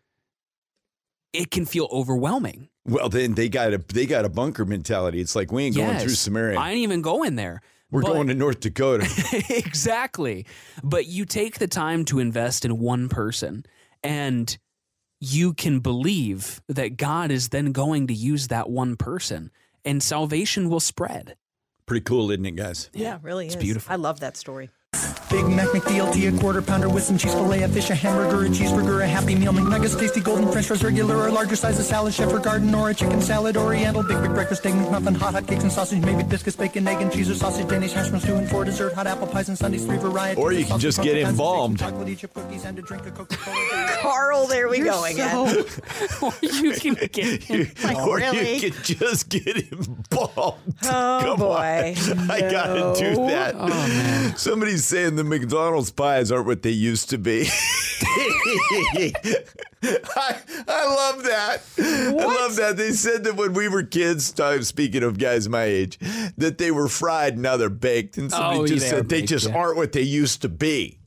[1.32, 2.68] it can feel overwhelming.
[2.86, 5.20] Well, then they got a they got a bunker mentality.
[5.20, 6.58] It's like we ain't going through Samaria.
[6.58, 7.60] I ain't even going there.
[7.90, 9.06] We're But- going to North Dakota.
[9.50, 10.46] exactly.
[10.82, 13.64] But you take the time to invest in one person
[14.02, 14.56] and
[15.20, 19.50] you can believe that God is then going to use that one person
[19.84, 21.36] and salvation will spread.
[21.86, 22.90] Pretty cool, isn't it, guys?
[22.92, 23.60] Yeah, it really It's is.
[23.62, 23.90] beautiful.
[23.92, 24.70] I love that story.
[24.92, 28.48] Big Mac McDLT, a quarter pounder with some cheese fillet, a fish, a hamburger, a
[28.48, 32.14] cheeseburger, a Happy Meal, McNuggets, tasty golden French fries, regular or larger size, a salad,
[32.14, 35.46] chef or garden, or a chicken salad, Oriental, big big breakfast, egg McMuffin, hot hot
[35.46, 38.36] cakes and sausage, maybe biscuits, bacon, egg and cheese or sausage, Danish hash browns, two
[38.36, 40.42] and four dessert, hot apple pies and sundaes, three varieties.
[40.42, 41.78] Or you can just get pies, embalmed.
[41.78, 43.88] chocolate chip cookies, and a drink of Coca-Cola.
[44.00, 45.36] Karl, there we go again.
[46.22, 47.50] or you can get
[47.98, 48.54] or really?
[48.54, 50.58] you can just get involved.
[50.84, 51.94] Oh Come boy.
[52.08, 52.30] on.
[52.30, 53.54] I gotta do that.
[53.58, 54.34] Oh man.
[54.36, 57.48] Somebody's saying the McDonald's pies aren't what they used to be.
[59.82, 60.36] I,
[60.66, 61.58] I love that.
[61.78, 62.76] I love that.
[62.76, 65.98] They said that when we were kids, time speaking of guys my age,
[66.36, 68.18] that they were fried and now they're baked.
[68.18, 69.56] And somebody Oh, just they are said they baked, just yeah.
[69.56, 70.98] aren't what they used to be.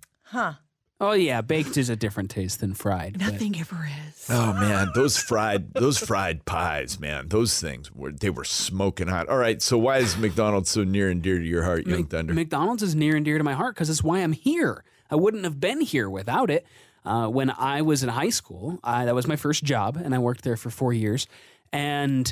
[1.04, 3.18] Oh yeah, baked is a different taste than fried.
[3.18, 4.28] but- Nothing ever is.
[4.30, 9.28] Oh man, those fried those fried pies, man, those things were they were smoking hot.
[9.28, 12.10] All right, so why is McDonald's so near and dear to your heart, Young Mc-
[12.12, 12.34] Thunder?
[12.36, 14.84] McDonald's is near and dear to my heart because it's why I'm here.
[15.10, 16.66] I wouldn't have been here without it.
[17.04, 20.20] Uh, when I was in high school, I, that was my first job, and I
[20.20, 21.28] worked there for four years.
[21.74, 22.32] And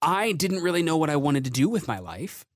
[0.00, 2.46] I didn't really know what I wanted to do with my life.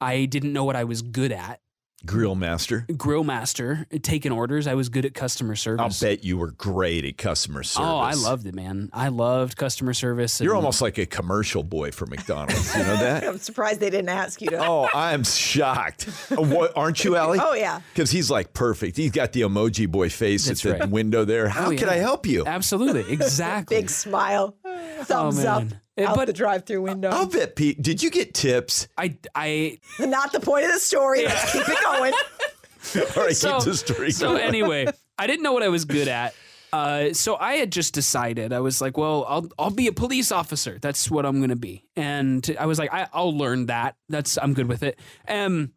[0.00, 1.60] I didn't know what I was good at.
[2.04, 2.84] Grill master.
[2.96, 4.66] Grill master, uh, taking orders.
[4.66, 6.02] I was good at customer service.
[6.02, 7.88] I'll bet you were great at customer service.
[7.88, 8.90] Oh, I loved it, man.
[8.92, 10.40] I loved customer service.
[10.40, 12.74] You're almost like a commercial boy for McDonald's.
[12.76, 13.24] You know that?
[13.28, 14.66] I'm surprised they didn't ask you to.
[14.66, 16.08] Oh, I'm shocked.
[16.30, 17.38] Uh, what, aren't you, Allie?
[17.40, 17.80] Oh, yeah.
[17.92, 18.96] Because he's like perfect.
[18.96, 20.90] He's got the emoji boy face That's at the right.
[20.90, 21.46] window there.
[21.46, 21.88] Oh, How Oh, can.
[21.88, 22.44] I help you?
[22.46, 23.76] Absolutely, exactly.
[23.80, 24.56] Big smile.
[25.08, 25.64] Thumbs up.
[25.96, 27.10] Eh, out but- the drive-through window.
[27.10, 27.80] I'll bet Pete.
[27.82, 28.88] Did you get tips?
[28.96, 31.24] I, I Not the point of the story.
[31.24, 32.12] Let's keep it going.
[33.16, 34.86] All right, so, keep the story so anyway,
[35.18, 36.34] I didn't know what I was good at.
[36.72, 40.32] Uh, so I had just decided I was like, well, I'll I'll be a police
[40.32, 40.78] officer.
[40.80, 41.84] That's what I'm gonna be.
[41.96, 43.96] And I was like, I, I'll learn that.
[44.08, 44.98] That's I'm good with it.
[45.28, 45.72] Um,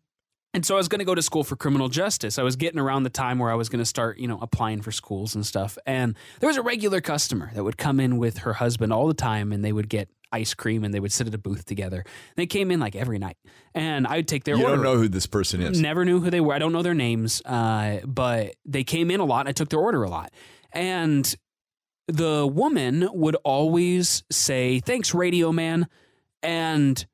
[0.56, 2.40] and so I was going to go to school for criminal justice.
[2.40, 4.82] I was getting around the time where I was going to start, you know, applying
[4.82, 5.78] for schools and stuff.
[5.86, 9.14] And there was a regular customer that would come in with her husband all the
[9.14, 12.04] time, and they would get ice cream and they would sit at a booth together.
[12.36, 13.38] They came in like every night,
[13.74, 14.76] and I would take their You order.
[14.78, 15.80] don't know who this person is.
[15.80, 16.54] Never knew who they were.
[16.54, 19.70] I don't know their names, uh, but they came in a lot and I took
[19.70, 20.32] their order a lot.
[20.72, 21.36] And
[22.08, 25.88] the woman would always say, Thanks, Radio Man.
[26.44, 27.06] And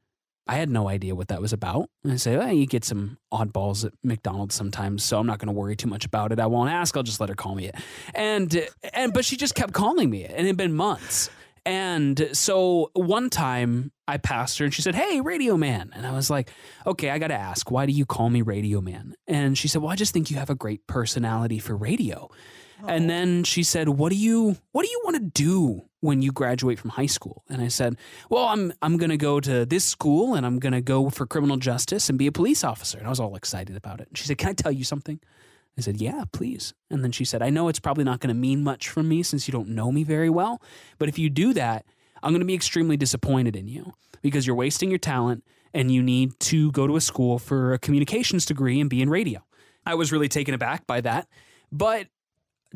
[0.51, 1.89] I had no idea what that was about.
[2.03, 5.47] And I say, well, you get some oddballs at McDonald's sometimes, so I'm not going
[5.47, 6.41] to worry too much about it.
[6.41, 6.97] I won't ask.
[6.97, 7.75] I'll just let her call me it.
[8.13, 11.29] And and but she just kept calling me it, and it had been months.
[11.65, 15.91] And so one time I passed her and she said, Hey, Radio Man.
[15.95, 16.49] And I was like,
[16.85, 19.15] Okay, I got to ask, why do you call me Radio Man?
[19.27, 22.29] And she said, Well, I just think you have a great personality for radio.
[22.87, 23.07] And oh.
[23.07, 26.79] then she said, "What do you what do you want to do when you graduate
[26.79, 27.97] from high school?" And I said,
[28.29, 31.25] "Well, I'm I'm going to go to this school and I'm going to go for
[31.25, 34.07] criminal justice and be a police officer." And I was all excited about it.
[34.09, 35.19] And she said, "Can I tell you something?"
[35.77, 38.39] I said, "Yeah, please." And then she said, "I know it's probably not going to
[38.39, 40.61] mean much from me since you don't know me very well,
[40.97, 41.85] but if you do that,
[42.23, 46.03] I'm going to be extremely disappointed in you because you're wasting your talent and you
[46.03, 49.43] need to go to a school for a communications degree and be in radio."
[49.85, 51.27] I was really taken aback by that,
[51.71, 52.07] but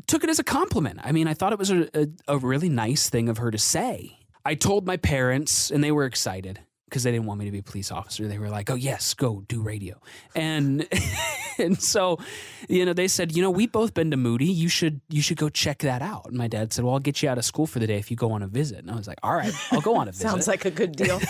[0.06, 1.00] took it as a compliment.
[1.02, 3.58] I mean, I thought it was a, a, a really nice thing of her to
[3.58, 4.18] say.
[4.44, 7.58] I told my parents, and they were excited because they didn't want me to be
[7.58, 8.28] a police officer.
[8.28, 10.00] They were like, "Oh yes, go do radio,"
[10.36, 10.86] and
[11.58, 12.20] and so,
[12.68, 14.46] you know, they said, "You know, we've both been to Moody.
[14.46, 17.22] You should you should go check that out." And my dad said, "Well, I'll get
[17.22, 18.96] you out of school for the day if you go on a visit." And I
[18.96, 21.20] was like, "All right, I'll go on a visit." Sounds like a good deal.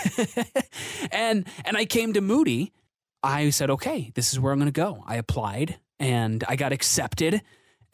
[1.10, 2.72] and and I came to Moody.
[3.22, 5.02] I said, okay, this is where I'm going to go.
[5.04, 7.42] I applied and I got accepted.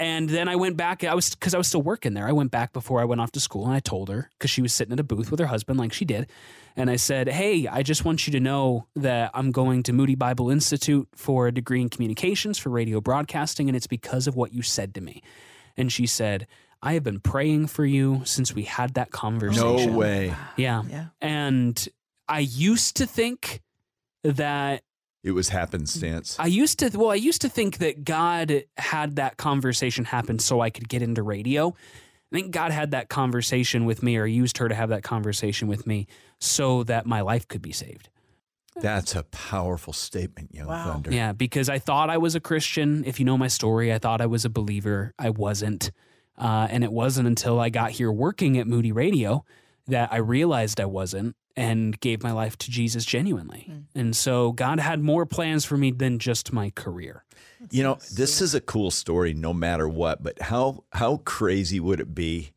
[0.02, 1.04] And then I went back.
[1.04, 2.26] I was because I was still working there.
[2.26, 4.60] I went back before I went off to school, and I told her because she
[4.60, 6.28] was sitting at a booth with her husband, like she did.
[6.74, 10.16] And I said, "Hey, I just want you to know that I'm going to Moody
[10.16, 14.52] Bible Institute for a degree in communications for radio broadcasting, and it's because of what
[14.52, 15.22] you said to me."
[15.76, 16.48] And she said,
[16.82, 20.34] "I have been praying for you since we had that conversation." No way.
[20.56, 20.82] Yeah.
[20.90, 21.06] Yeah.
[21.20, 21.88] And
[22.28, 23.62] I used to think
[24.24, 24.82] that
[25.22, 26.36] It was happenstance.
[26.38, 30.60] I used to well, I used to think that God had that conversation happen so
[30.60, 31.68] I could get into radio.
[32.32, 35.68] I think God had that conversation with me or used her to have that conversation
[35.68, 36.06] with me
[36.40, 38.08] so that my life could be saved.
[38.74, 40.92] That's a powerful statement, Young Wow.
[40.94, 41.12] Thunder.
[41.12, 43.04] Yeah, because I thought I was a Christian.
[43.04, 45.12] If you know my story, I thought I was a believer.
[45.18, 45.90] I wasn't.
[46.38, 49.44] Uh, and it wasn't until I got here working at Moody Radio
[49.86, 53.70] that I realized I wasn't and gave my life to Jesus genuinely.
[53.94, 57.24] And so God had more plans for me than just my career.
[57.70, 62.00] You know, this is a cool story no matter what, but how how crazy would
[62.00, 62.52] it be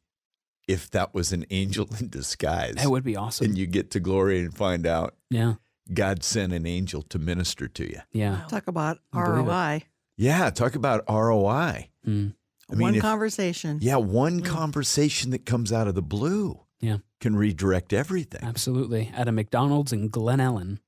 [0.68, 2.76] if that was an angel in disguise?
[2.76, 3.46] That would be awesome.
[3.48, 5.56] and you get to glory and find out yeah.
[5.94, 8.00] God sent an angel to minister to you.
[8.12, 8.46] Yeah.
[8.50, 9.50] Talk about I believe it.
[9.50, 9.84] ROI.
[10.18, 11.90] Yeah, talk about ROI.
[12.08, 12.34] Mm.
[12.72, 13.80] I mean, One if- conversation.
[13.82, 16.98] Yeah, one conversation that comes out of the blue Yeah.
[17.20, 18.42] can redirect everything.
[18.44, 19.12] Absolutely.
[19.16, 20.80] At a McDonald's in Glen Ellyn.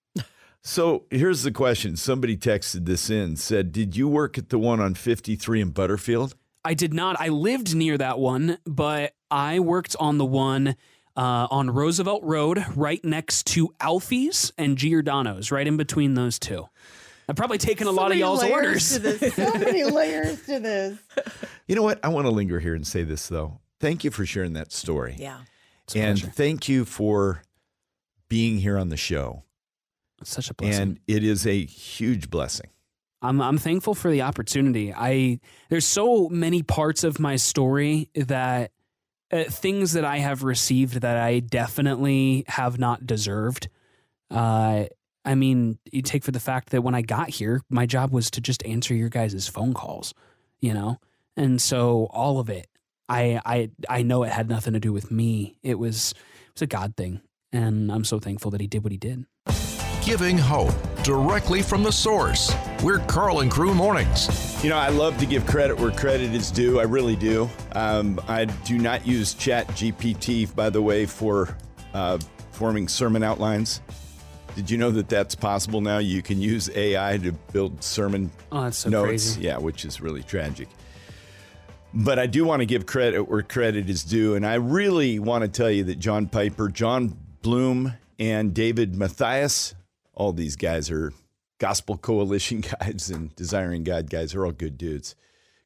[0.64, 1.96] So here's the question.
[1.96, 6.36] Somebody texted this in, said, Did you work at the one on 53 in Butterfield?
[6.66, 7.16] I did not.
[7.22, 10.76] I lived near that one, but I worked on the one
[11.16, 16.68] uh, on Roosevelt Road, right next to Alfie's and Giordano's, right in between those two.
[17.30, 18.90] I've probably taken a lot of y'all's layers orders.
[18.94, 19.36] to this.
[19.36, 20.98] So many layers to this.
[21.68, 22.00] You know what?
[22.04, 23.60] I want to linger here and say this, though.
[23.80, 25.16] Thank you for sharing that story.
[25.18, 25.38] Yeah.
[25.96, 26.34] And pleasure.
[26.34, 27.44] thank you for
[28.30, 29.44] being here on the show.
[30.22, 30.82] It's such a blessing.
[30.82, 32.70] And it is a huge blessing.
[33.22, 34.94] I'm I'm thankful for the opportunity.
[34.94, 38.72] I there's so many parts of my story that
[39.32, 43.70] uh, things that I have received that I definitely have not deserved.
[44.30, 44.86] Uh,
[45.26, 48.32] I mean, you take for the fact that when I got here, my job was
[48.32, 50.14] to just answer your guys' phone calls,
[50.62, 50.98] you know,
[51.36, 52.68] and so all of it,
[53.10, 55.58] I I I know it had nothing to do with me.
[55.64, 58.92] It was it was a God thing, and I'm so thankful that He did what
[58.92, 59.26] He did.
[60.04, 62.54] Giving hope directly from the source.
[62.82, 64.64] We're Karl and Crew Mornings.
[64.64, 66.80] You know, I love to give credit where credit is due.
[66.80, 67.50] I really do.
[67.74, 71.58] Um, I do not use Chat GPT, by the way, for
[71.94, 72.20] uh,
[72.52, 73.82] forming sermon outlines.
[74.56, 75.98] Did you know that that's possible now?
[75.98, 79.08] You can use AI to build sermon Oh, that's so notes.
[79.08, 79.42] crazy.
[79.42, 80.70] Yeah, which is really tragic.
[81.94, 84.36] But I do want to give credit where credit is due.
[84.36, 89.74] And I really want to tell you that John Piper, Jon Bloom, and David Mathis,
[90.14, 91.14] all these guys are
[91.60, 95.16] Gospel Coalition guys and Desiring God guys They're all good dudes.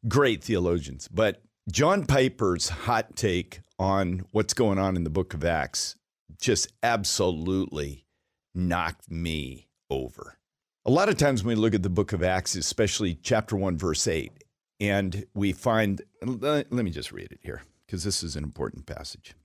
[0.07, 1.07] Great theologians.
[1.07, 5.95] But John Piper's hot take on what's going on in the book of Acts
[6.39, 8.05] just absolutely
[8.53, 10.37] knocked me over.
[10.85, 13.77] A lot of times when we look at the book of Acts, especially chapter 1,
[13.77, 14.40] verse 8,
[14.81, 19.35] and we find, let me just read it here because this is an important passage.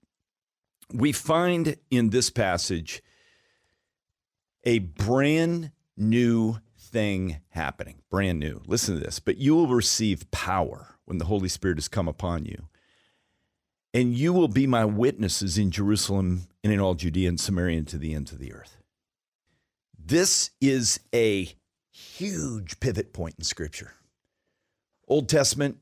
[0.92, 3.02] We find in this passage
[4.64, 8.62] a brand new thing happening, brand new.
[8.66, 9.20] Listen to this.
[9.20, 12.68] But you will receive power when the Holy Spirit has come upon you.
[13.92, 17.88] And you will be my witnesses in Jerusalem and in all Judea and Samaria and
[17.88, 18.78] to the ends of the earth.
[19.98, 21.54] This is a
[21.90, 23.95] huge pivot point in Scripture.
[25.08, 25.78] Old Testament,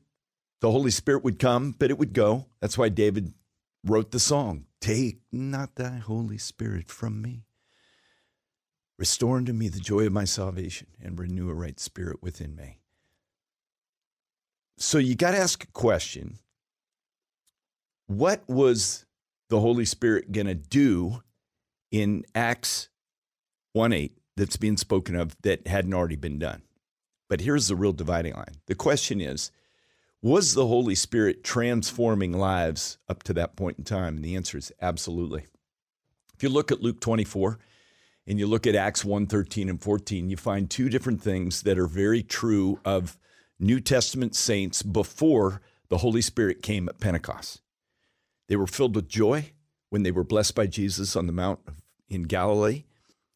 [0.61, 2.45] the Holy Spirit would come, but it would go.
[2.59, 3.33] That's why David
[3.83, 7.45] wrote the song Take not thy Holy Spirit from me.
[8.97, 12.79] Restore unto me the joy of my salvation and renew a right spirit within me.
[14.77, 16.39] So you got to ask a question
[18.07, 19.05] What was
[19.49, 21.23] the Holy Spirit going to do
[21.91, 22.89] in Acts
[23.73, 26.61] 1 8 that's being spoken of that hadn't already been done?
[27.27, 28.55] But here's the real dividing line.
[28.67, 29.51] The question is
[30.21, 34.17] Was the Holy Spirit transforming lives up to that point in time?
[34.17, 35.45] And the answer is absolutely.
[36.35, 37.59] If you look at Luke 24,
[38.27, 41.77] and you look at Acts 1 13 and 14, you find two different things that
[41.77, 43.17] are very true of
[43.59, 47.61] New Testament saints before the Holy Spirit came at Pentecost.
[48.47, 49.51] They were filled with joy
[49.89, 51.59] when they were blessed by Jesus on the Mount
[52.09, 52.83] in Galilee.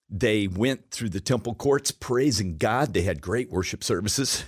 [0.10, 2.94] They went through the temple courts praising God.
[2.94, 4.46] They had great worship services.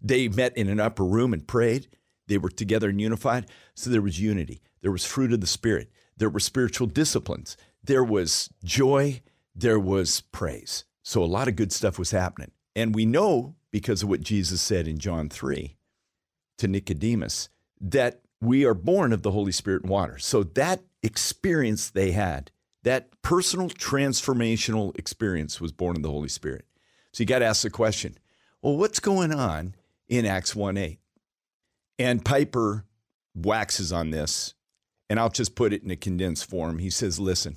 [0.00, 1.86] They met in an upper room and prayed.
[2.26, 3.46] They were together and unified.
[3.74, 4.60] So there was unity.
[4.82, 5.90] There was fruit of the Spirit.
[6.18, 7.56] There were spiritual disciplines.
[7.82, 9.22] There was joy
[9.54, 10.84] there was praise.
[11.02, 12.50] So a lot of good stuff was happening.
[12.74, 15.76] And we know because of what Jesus said in John 3
[16.58, 17.48] to Nicodemus
[17.80, 20.18] that we are born of the Holy Spirit and water.
[20.18, 22.50] So that experience they had,
[22.84, 26.66] that personal transformational experience was born of the Holy Spirit.
[27.12, 28.16] So you got to ask the question
[28.62, 29.74] well, what's going on
[30.08, 30.98] in Acts 1 8?
[31.98, 32.86] And Piper
[33.34, 34.54] waxes on this,
[35.10, 36.78] and I'll just put it in a condensed form.
[36.78, 37.56] He says, listen,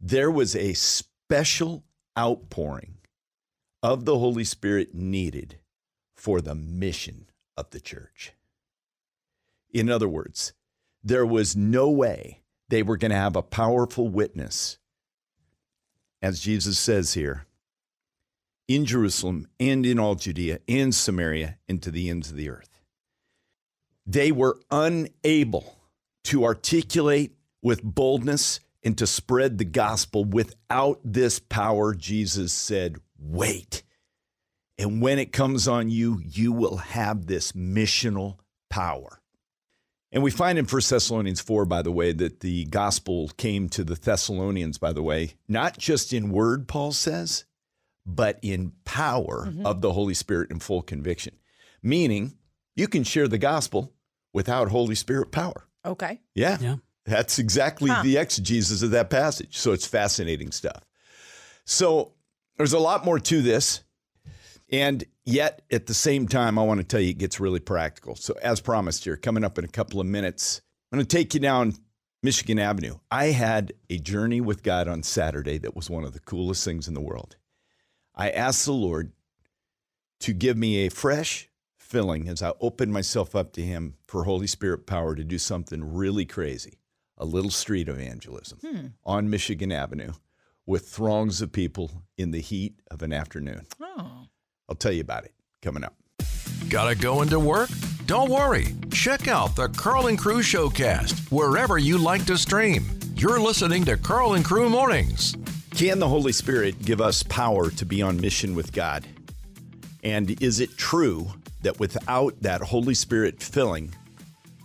[0.00, 1.84] there was a special
[2.18, 2.98] outpouring
[3.82, 5.58] of the Holy Spirit needed
[6.14, 7.26] for the mission
[7.56, 8.32] of the church.
[9.72, 10.52] In other words,
[11.02, 14.78] there was no way they were going to have a powerful witness,
[16.22, 17.46] as Jesus says here,
[18.68, 22.80] in Jerusalem and in all Judea and Samaria and to the ends of the earth.
[24.06, 25.78] They were unable
[26.24, 31.94] to articulate with boldness and to spread the gospel without this power.
[31.94, 33.82] Jesus said, Wait.
[34.76, 38.38] And when it comes on you, you will have this missional
[38.68, 39.20] power.
[40.14, 43.82] And we find in 1 Thessalonians 4, by the way, that the gospel came to
[43.82, 47.46] the Thessalonians, by the way, not just in word, Paul says,
[48.06, 49.66] but in power mm-hmm.
[49.66, 51.34] of the Holy Spirit and full conviction.
[51.82, 52.34] Meaning,
[52.76, 53.92] you can share the gospel
[54.32, 55.66] without Holy Spirit power.
[55.84, 56.20] Okay.
[56.32, 56.58] Yeah.
[56.60, 56.76] Yeah.
[57.04, 58.02] That's exactly Huh.
[58.04, 59.58] the exegesis of that passage.
[59.58, 60.84] So it's fascinating stuff.
[61.64, 62.12] So
[62.56, 63.82] there's a lot more to this.
[64.70, 68.16] And yet, at the same time, I want to tell you it gets really practical.
[68.16, 70.60] So, as promised here, coming up in a couple of minutes,
[70.90, 71.74] I'm going to take you down
[72.22, 72.96] Michigan Avenue.
[73.10, 76.88] I had a journey with God on Saturday that was one of the coolest things
[76.88, 77.36] in the world.
[78.14, 79.12] I asked the Lord
[80.20, 84.46] to give me a fresh filling as I opened myself up to Him for Holy
[84.46, 86.78] Spirit power to do something really crazy
[87.16, 88.86] a little street evangelism hmm.
[89.04, 90.12] on Michigan Avenue
[90.66, 93.66] with throngs of people in the heat of an afternoon.
[93.80, 94.26] Oh.
[94.68, 95.94] I'll tell you about it coming up.
[96.68, 97.70] Gotta go into work?
[98.06, 98.68] Don't worry.
[98.90, 102.84] Check out the Karl and Crew Showcast wherever you like to stream.
[103.16, 105.36] You're listening to Karl and Crew Mornings.
[105.70, 109.06] Can the Holy Spirit give us power to be on mission with God?
[110.02, 111.28] And is it true
[111.62, 113.94] that without that Holy Spirit filling,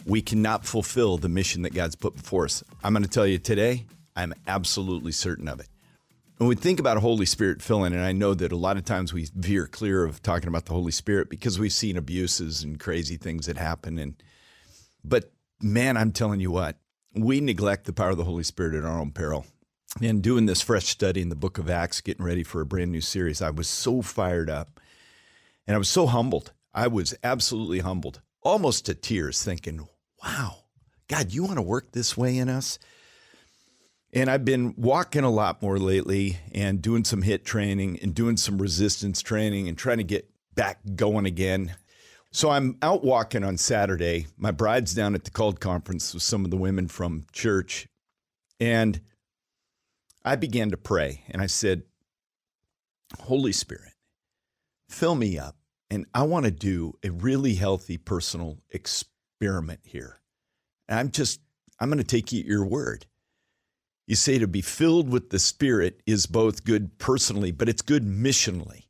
[0.05, 2.63] we cannot fulfill the mission that God's put before us?
[2.83, 3.85] I'm going to tell you today,
[4.15, 5.67] I'm absolutely certain of it.
[6.39, 9.11] When we think about Holy Spirit filling, and I know that a lot of times
[9.11, 13.17] we veer clear of talking about the Holy Spirit because we've seen abuses and crazy
[13.17, 13.99] things that happen.
[13.99, 14.23] And
[15.03, 16.77] but man, I'm telling you what,
[17.13, 19.47] we neglect the power of the Holy Spirit at our own peril.
[20.01, 22.93] And doing this fresh study in the book of Acts, getting ready for a brand
[22.93, 24.79] new series, I was so fired up
[25.67, 26.53] and I was so humbled.
[26.73, 29.89] I was absolutely humbled, almost to tears, thinking,
[30.23, 30.59] wow,
[31.09, 32.79] God, you want to work this way in us?
[34.11, 38.37] And I've been walking a lot more lately and doing some HIIT training and doing
[38.37, 41.75] some resistance training and trying to get back going again.
[42.31, 44.27] So I'm out walking on Saturday.
[44.37, 47.87] My bride's down at the called conference with some of the women from church.
[48.59, 48.99] And
[50.25, 51.83] I began to pray and I said,
[53.19, 53.93] Holy Spirit,
[54.89, 55.55] fill me up.
[55.91, 60.19] And I want to do a really healthy personal experiment here.
[60.87, 61.41] And I'm just,
[61.79, 63.05] I'm going to take you at your word.
[64.09, 68.07] You say to be filled with the Spirit is both good personally, but it's good
[68.07, 68.85] missionally.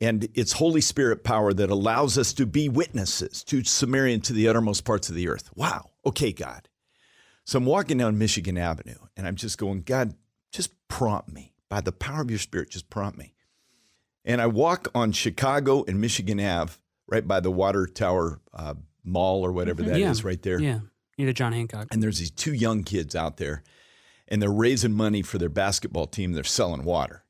[0.00, 4.32] And it's Holy Spirit power that allows us to be witnesses to Samaria and to
[4.32, 5.50] the uttermost parts of the earth.
[5.54, 5.90] Wow.
[6.04, 6.68] Okay, God.
[7.44, 10.14] So I'm walking down Michigan Avenue and I'm just going, God,
[10.50, 11.52] just prompt me.
[11.68, 13.34] By the power of your Spirit, just prompt me.
[14.24, 16.72] And I walk on Chicago and Michigan Ave,
[17.06, 18.74] right by the Water Tower uh,
[19.04, 20.26] Mall or whatever that is, Yeah.
[20.26, 20.60] right there.
[20.60, 20.80] Yeah.
[21.18, 21.86] Near the John Hancock.
[21.92, 23.62] And there's these two young kids out there,
[24.30, 26.32] and they're raising money for their basketball team.
[26.32, 27.24] They're selling water.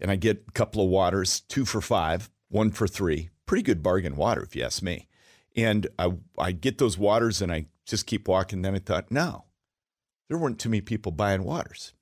[0.00, 3.30] And I get a couple of waters, two for five, one for three.
[3.46, 5.08] Pretty good bargain water, if you ask me.
[5.54, 8.62] And I, I get those waters and I just keep walking.
[8.62, 9.44] Then I thought, no,
[10.28, 11.92] there weren't too many people buying waters.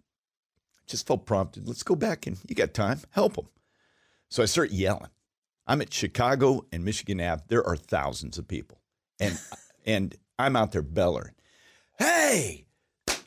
[0.86, 1.66] Just felt prompted.
[1.66, 3.48] Let's go back and you got time, help them.
[4.28, 5.10] So I start yelling.
[5.66, 7.42] I'm at Chicago and Michigan Ave.
[7.48, 8.80] There are thousands of people.
[9.18, 9.38] And
[9.86, 11.34] and I'm out there bellowing.
[11.98, 12.66] Hey,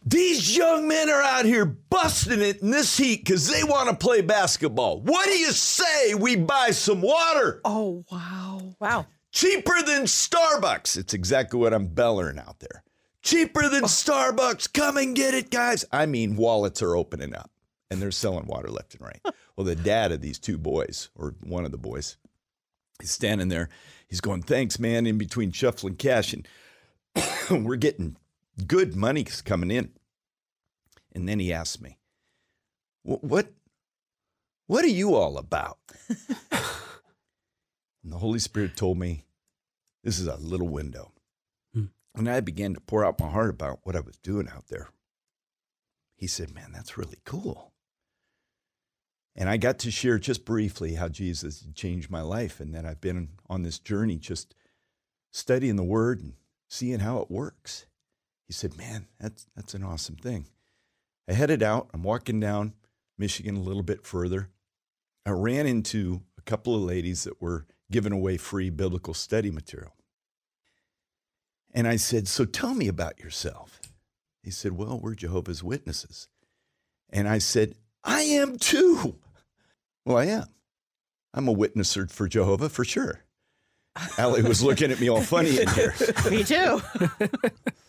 [0.06, 3.95] these young men are out here busting it in this heat because they want to
[3.95, 5.01] play basketball.
[5.01, 7.62] What do you say we buy some water?
[7.64, 8.76] Oh, wow.
[8.80, 9.06] Wow.
[9.32, 10.97] Cheaper than Starbucks.
[10.97, 12.84] It's exactly what I'm bellowing out there.
[13.22, 13.88] Cheaper than oh.
[13.88, 14.72] Starbucks.
[14.74, 15.86] Come and get it, guys.
[15.91, 17.49] I mean, wallets are opening up
[17.89, 19.22] and they're selling water left and right.
[19.56, 22.18] well, the dad of these two boys, or one of the boys,
[22.99, 23.70] he's standing there.
[24.08, 26.34] He's going, Thanks, man, in between shuffling cash.
[26.34, 26.47] And
[27.66, 28.18] we're getting
[28.68, 29.91] good money's coming in.
[31.14, 31.99] And then he asked me,
[33.04, 33.47] What,
[34.68, 35.78] what are you all about?
[36.10, 39.26] and the Holy Spirit told me,
[40.04, 41.12] This is a little window.
[41.74, 41.86] Hmm.
[42.16, 44.89] And I began to pour out my heart about what I was doing out there.
[46.16, 47.72] He said, Man, that's really cool.
[49.36, 53.01] And I got to share just briefly how Jesus changed my life and that I've
[53.01, 54.54] been on this journey just
[55.32, 56.34] studying the word and
[56.70, 57.88] seeing how it works.
[58.48, 60.46] He said, Man, that's, that's an awesome thing.
[61.30, 61.89] I headed out.
[61.94, 62.74] I'm walking down
[63.18, 64.50] Michigan a little bit further.
[65.26, 69.94] I ran into a couple of ladies that were giving away free biblical study material.
[71.74, 73.80] And I said, So tell me about yourself.
[74.44, 76.28] He said, Well, we're Jehovah's Witnesses.
[77.10, 79.16] And I said, I am too.
[80.06, 80.48] Well, I am.
[81.34, 83.22] I'm a witnesser for Jehovah for sure.
[84.18, 85.94] Allie was looking at me all funny in here.
[86.30, 86.82] Me too.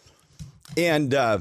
[0.77, 1.41] And uh,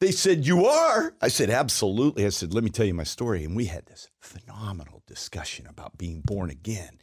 [0.00, 1.14] they said, You are?
[1.20, 2.26] I said, Absolutely.
[2.26, 3.44] I said, Let me tell you my story.
[3.44, 6.98] And we had this phenomenal discussion about being born again.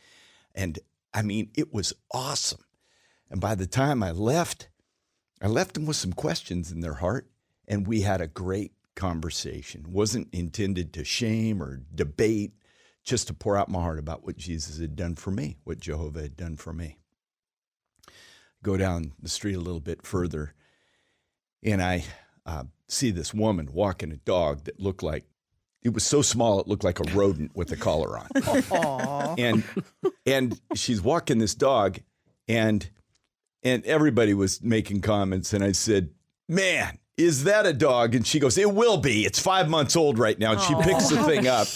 [0.54, 0.80] And
[1.14, 2.64] I mean, it was awesome.
[3.30, 4.70] And by the time I left,
[5.42, 7.30] I left them with some questions in their heart,
[7.68, 9.86] and we had a great conversation.
[9.90, 12.54] wasn't intended to shame or debate,
[13.04, 16.22] just to pour out my heart about what Jesus had done for me, what Jehovah
[16.22, 17.00] had done for me.
[18.62, 20.54] Go down the street a little bit further,
[21.64, 22.04] and I
[22.46, 25.26] uh, see this woman walking a dog that looked like
[25.84, 28.28] it was so small it looked like a rodent with a collar on.
[29.40, 29.64] and
[30.26, 32.00] and she's walking this dog,
[32.48, 32.90] and
[33.64, 36.10] and everybody was making comments, and I said,
[36.48, 39.26] "Man, is that a dog?" And she goes, "It will be.
[39.26, 41.68] It's five months old right now." And she picks the thing up,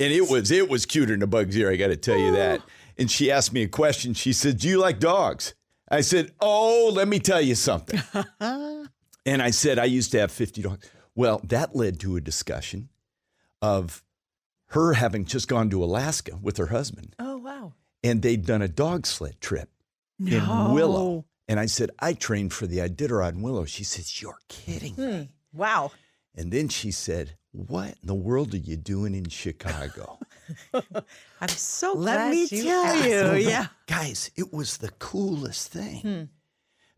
[0.00, 1.70] and it was it was cuter than a bug's ear.
[1.70, 2.62] I got to tell you that.
[2.98, 4.14] And she asked me a question.
[4.14, 5.54] She said, "Do you like dogs?"
[5.90, 8.00] I said, "Oh, let me tell you something."
[9.24, 10.90] And I said, I used to have 50 dogs.
[11.14, 12.88] Well, that led to a discussion
[13.60, 14.02] of
[14.68, 17.74] her having just gone to Alaska with her husband, Oh, wow.
[18.02, 19.68] and they'd done a dog sled trip
[20.18, 21.26] in Willow.
[21.48, 23.64] And I said, I trained for the Iditarod in Willow.
[23.66, 25.30] She says, You're kidding me.
[25.52, 25.58] Hmm.
[25.58, 25.92] Wow.
[26.34, 30.18] And then she said, What in the world are you doing in Chicago?
[31.40, 33.08] I'm so Let glad me you tell asked.
[33.08, 33.32] you.
[33.48, 33.66] Yeah.
[33.86, 36.00] Guys, it was the coolest thing.
[36.00, 36.22] Hmm.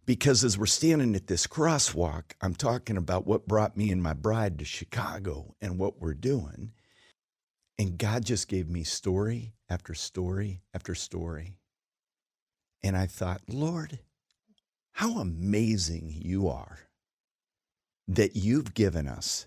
[0.07, 4.13] Because as we're standing at this crosswalk, I'm talking about what brought me and my
[4.13, 6.73] bride to Chicago and what we're doing.
[7.79, 11.57] And God just gave me story after story after story.
[12.83, 14.01] And I thought, Lord,
[14.93, 16.81] how amazing you are
[18.07, 19.47] that you've given us,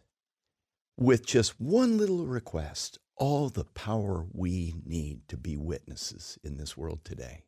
[0.98, 6.76] with just one little request, all the power we need to be witnesses in this
[6.76, 7.44] world today.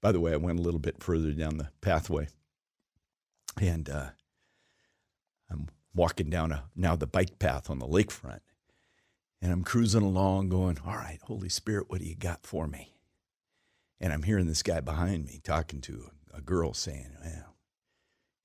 [0.00, 2.28] By the way, I went a little bit further down the pathway
[3.60, 4.10] and uh,
[5.50, 8.40] I'm walking down a, now the bike path on the lakefront.
[9.42, 12.94] And I'm cruising along going, All right, Holy Spirit, what do you got for me?
[14.00, 17.54] And I'm hearing this guy behind me talking to a girl saying, Well,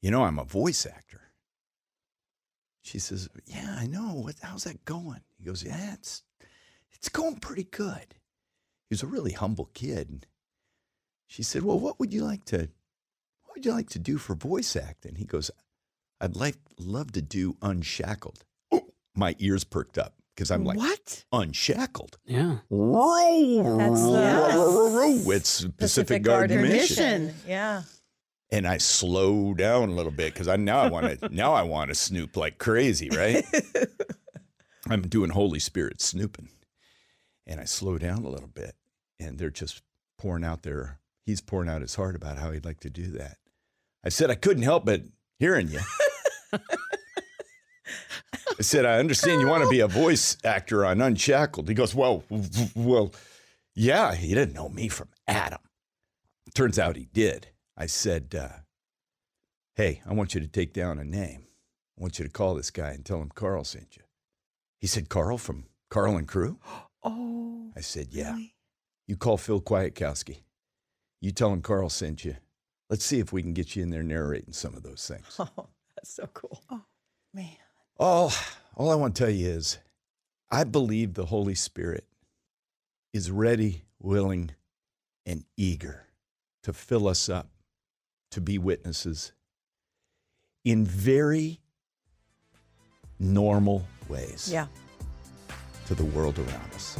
[0.01, 1.22] you know, I'm a voice actor.
[2.82, 4.14] She says, Yeah, I know.
[4.14, 5.22] What, how's that going?
[5.38, 6.24] He goes, Yeah, it's,
[6.91, 8.16] it's going pretty good.
[8.89, 10.28] He was a really humble kid.
[11.28, 12.70] She said, Well, what would you like to
[13.52, 15.16] what would you like to do for voice acting?
[15.16, 15.52] He goes,
[16.22, 18.45] I'd like love to do unshackled.
[19.14, 21.26] My ears perked up because I'm like what?
[21.34, 22.18] unshackled.
[22.26, 22.60] Yeah.
[23.78, 27.26] That's the It's Pacific, Garden, Mission.
[27.26, 27.36] Mission.
[27.45, 27.84] Yeah.
[28.54, 31.64] And I slow down a little bit because I now I want to now I
[31.64, 33.43] want to snoop like crazy, right?
[34.89, 36.47] I'm doing Holy Spirit snooping.
[37.45, 38.76] And I slow down a little bit
[39.20, 39.82] and they're just
[40.18, 43.39] pouring out their he's pouring out his heart about how he'd like to do that.
[44.04, 45.02] I said I couldn't help but
[45.39, 45.80] hearing you.
[46.54, 46.60] I
[48.64, 51.68] said, I understand you want to be a voice actor on Unshackled.
[51.68, 52.24] He goes, Well,
[52.76, 53.14] well,
[53.76, 55.60] yeah, he didn't know me from Adam.
[56.54, 57.47] Turns out he did.
[57.78, 58.60] I said, uh,
[59.76, 61.47] Hey, I want you to take down a name.
[61.97, 64.04] I want you to call this guy and tell him Karl sent you.
[64.80, 66.60] He said, Karl from Karl and Crew?
[67.04, 67.72] Oh.
[67.76, 68.38] I said, Yeah.
[69.08, 70.43] You call Phil Quietkowski.
[71.20, 72.36] You tell him Karl sent you.
[72.92, 75.39] Let's see if we can get you in there narrating some of those things.
[75.58, 76.62] Oh, that's so cool.
[76.70, 76.82] Oh,
[77.34, 77.48] Man.
[77.98, 78.32] All,
[78.76, 79.78] all I want to tell you is
[80.52, 82.06] I believe the Holy Spirit
[83.14, 84.52] is ready, willing,
[85.26, 86.08] and eager
[86.64, 87.48] to fill us up
[88.32, 89.32] to be witnesses
[90.66, 91.60] in very
[93.20, 94.68] normal ways Yeah.
[95.88, 97.00] to the world around us.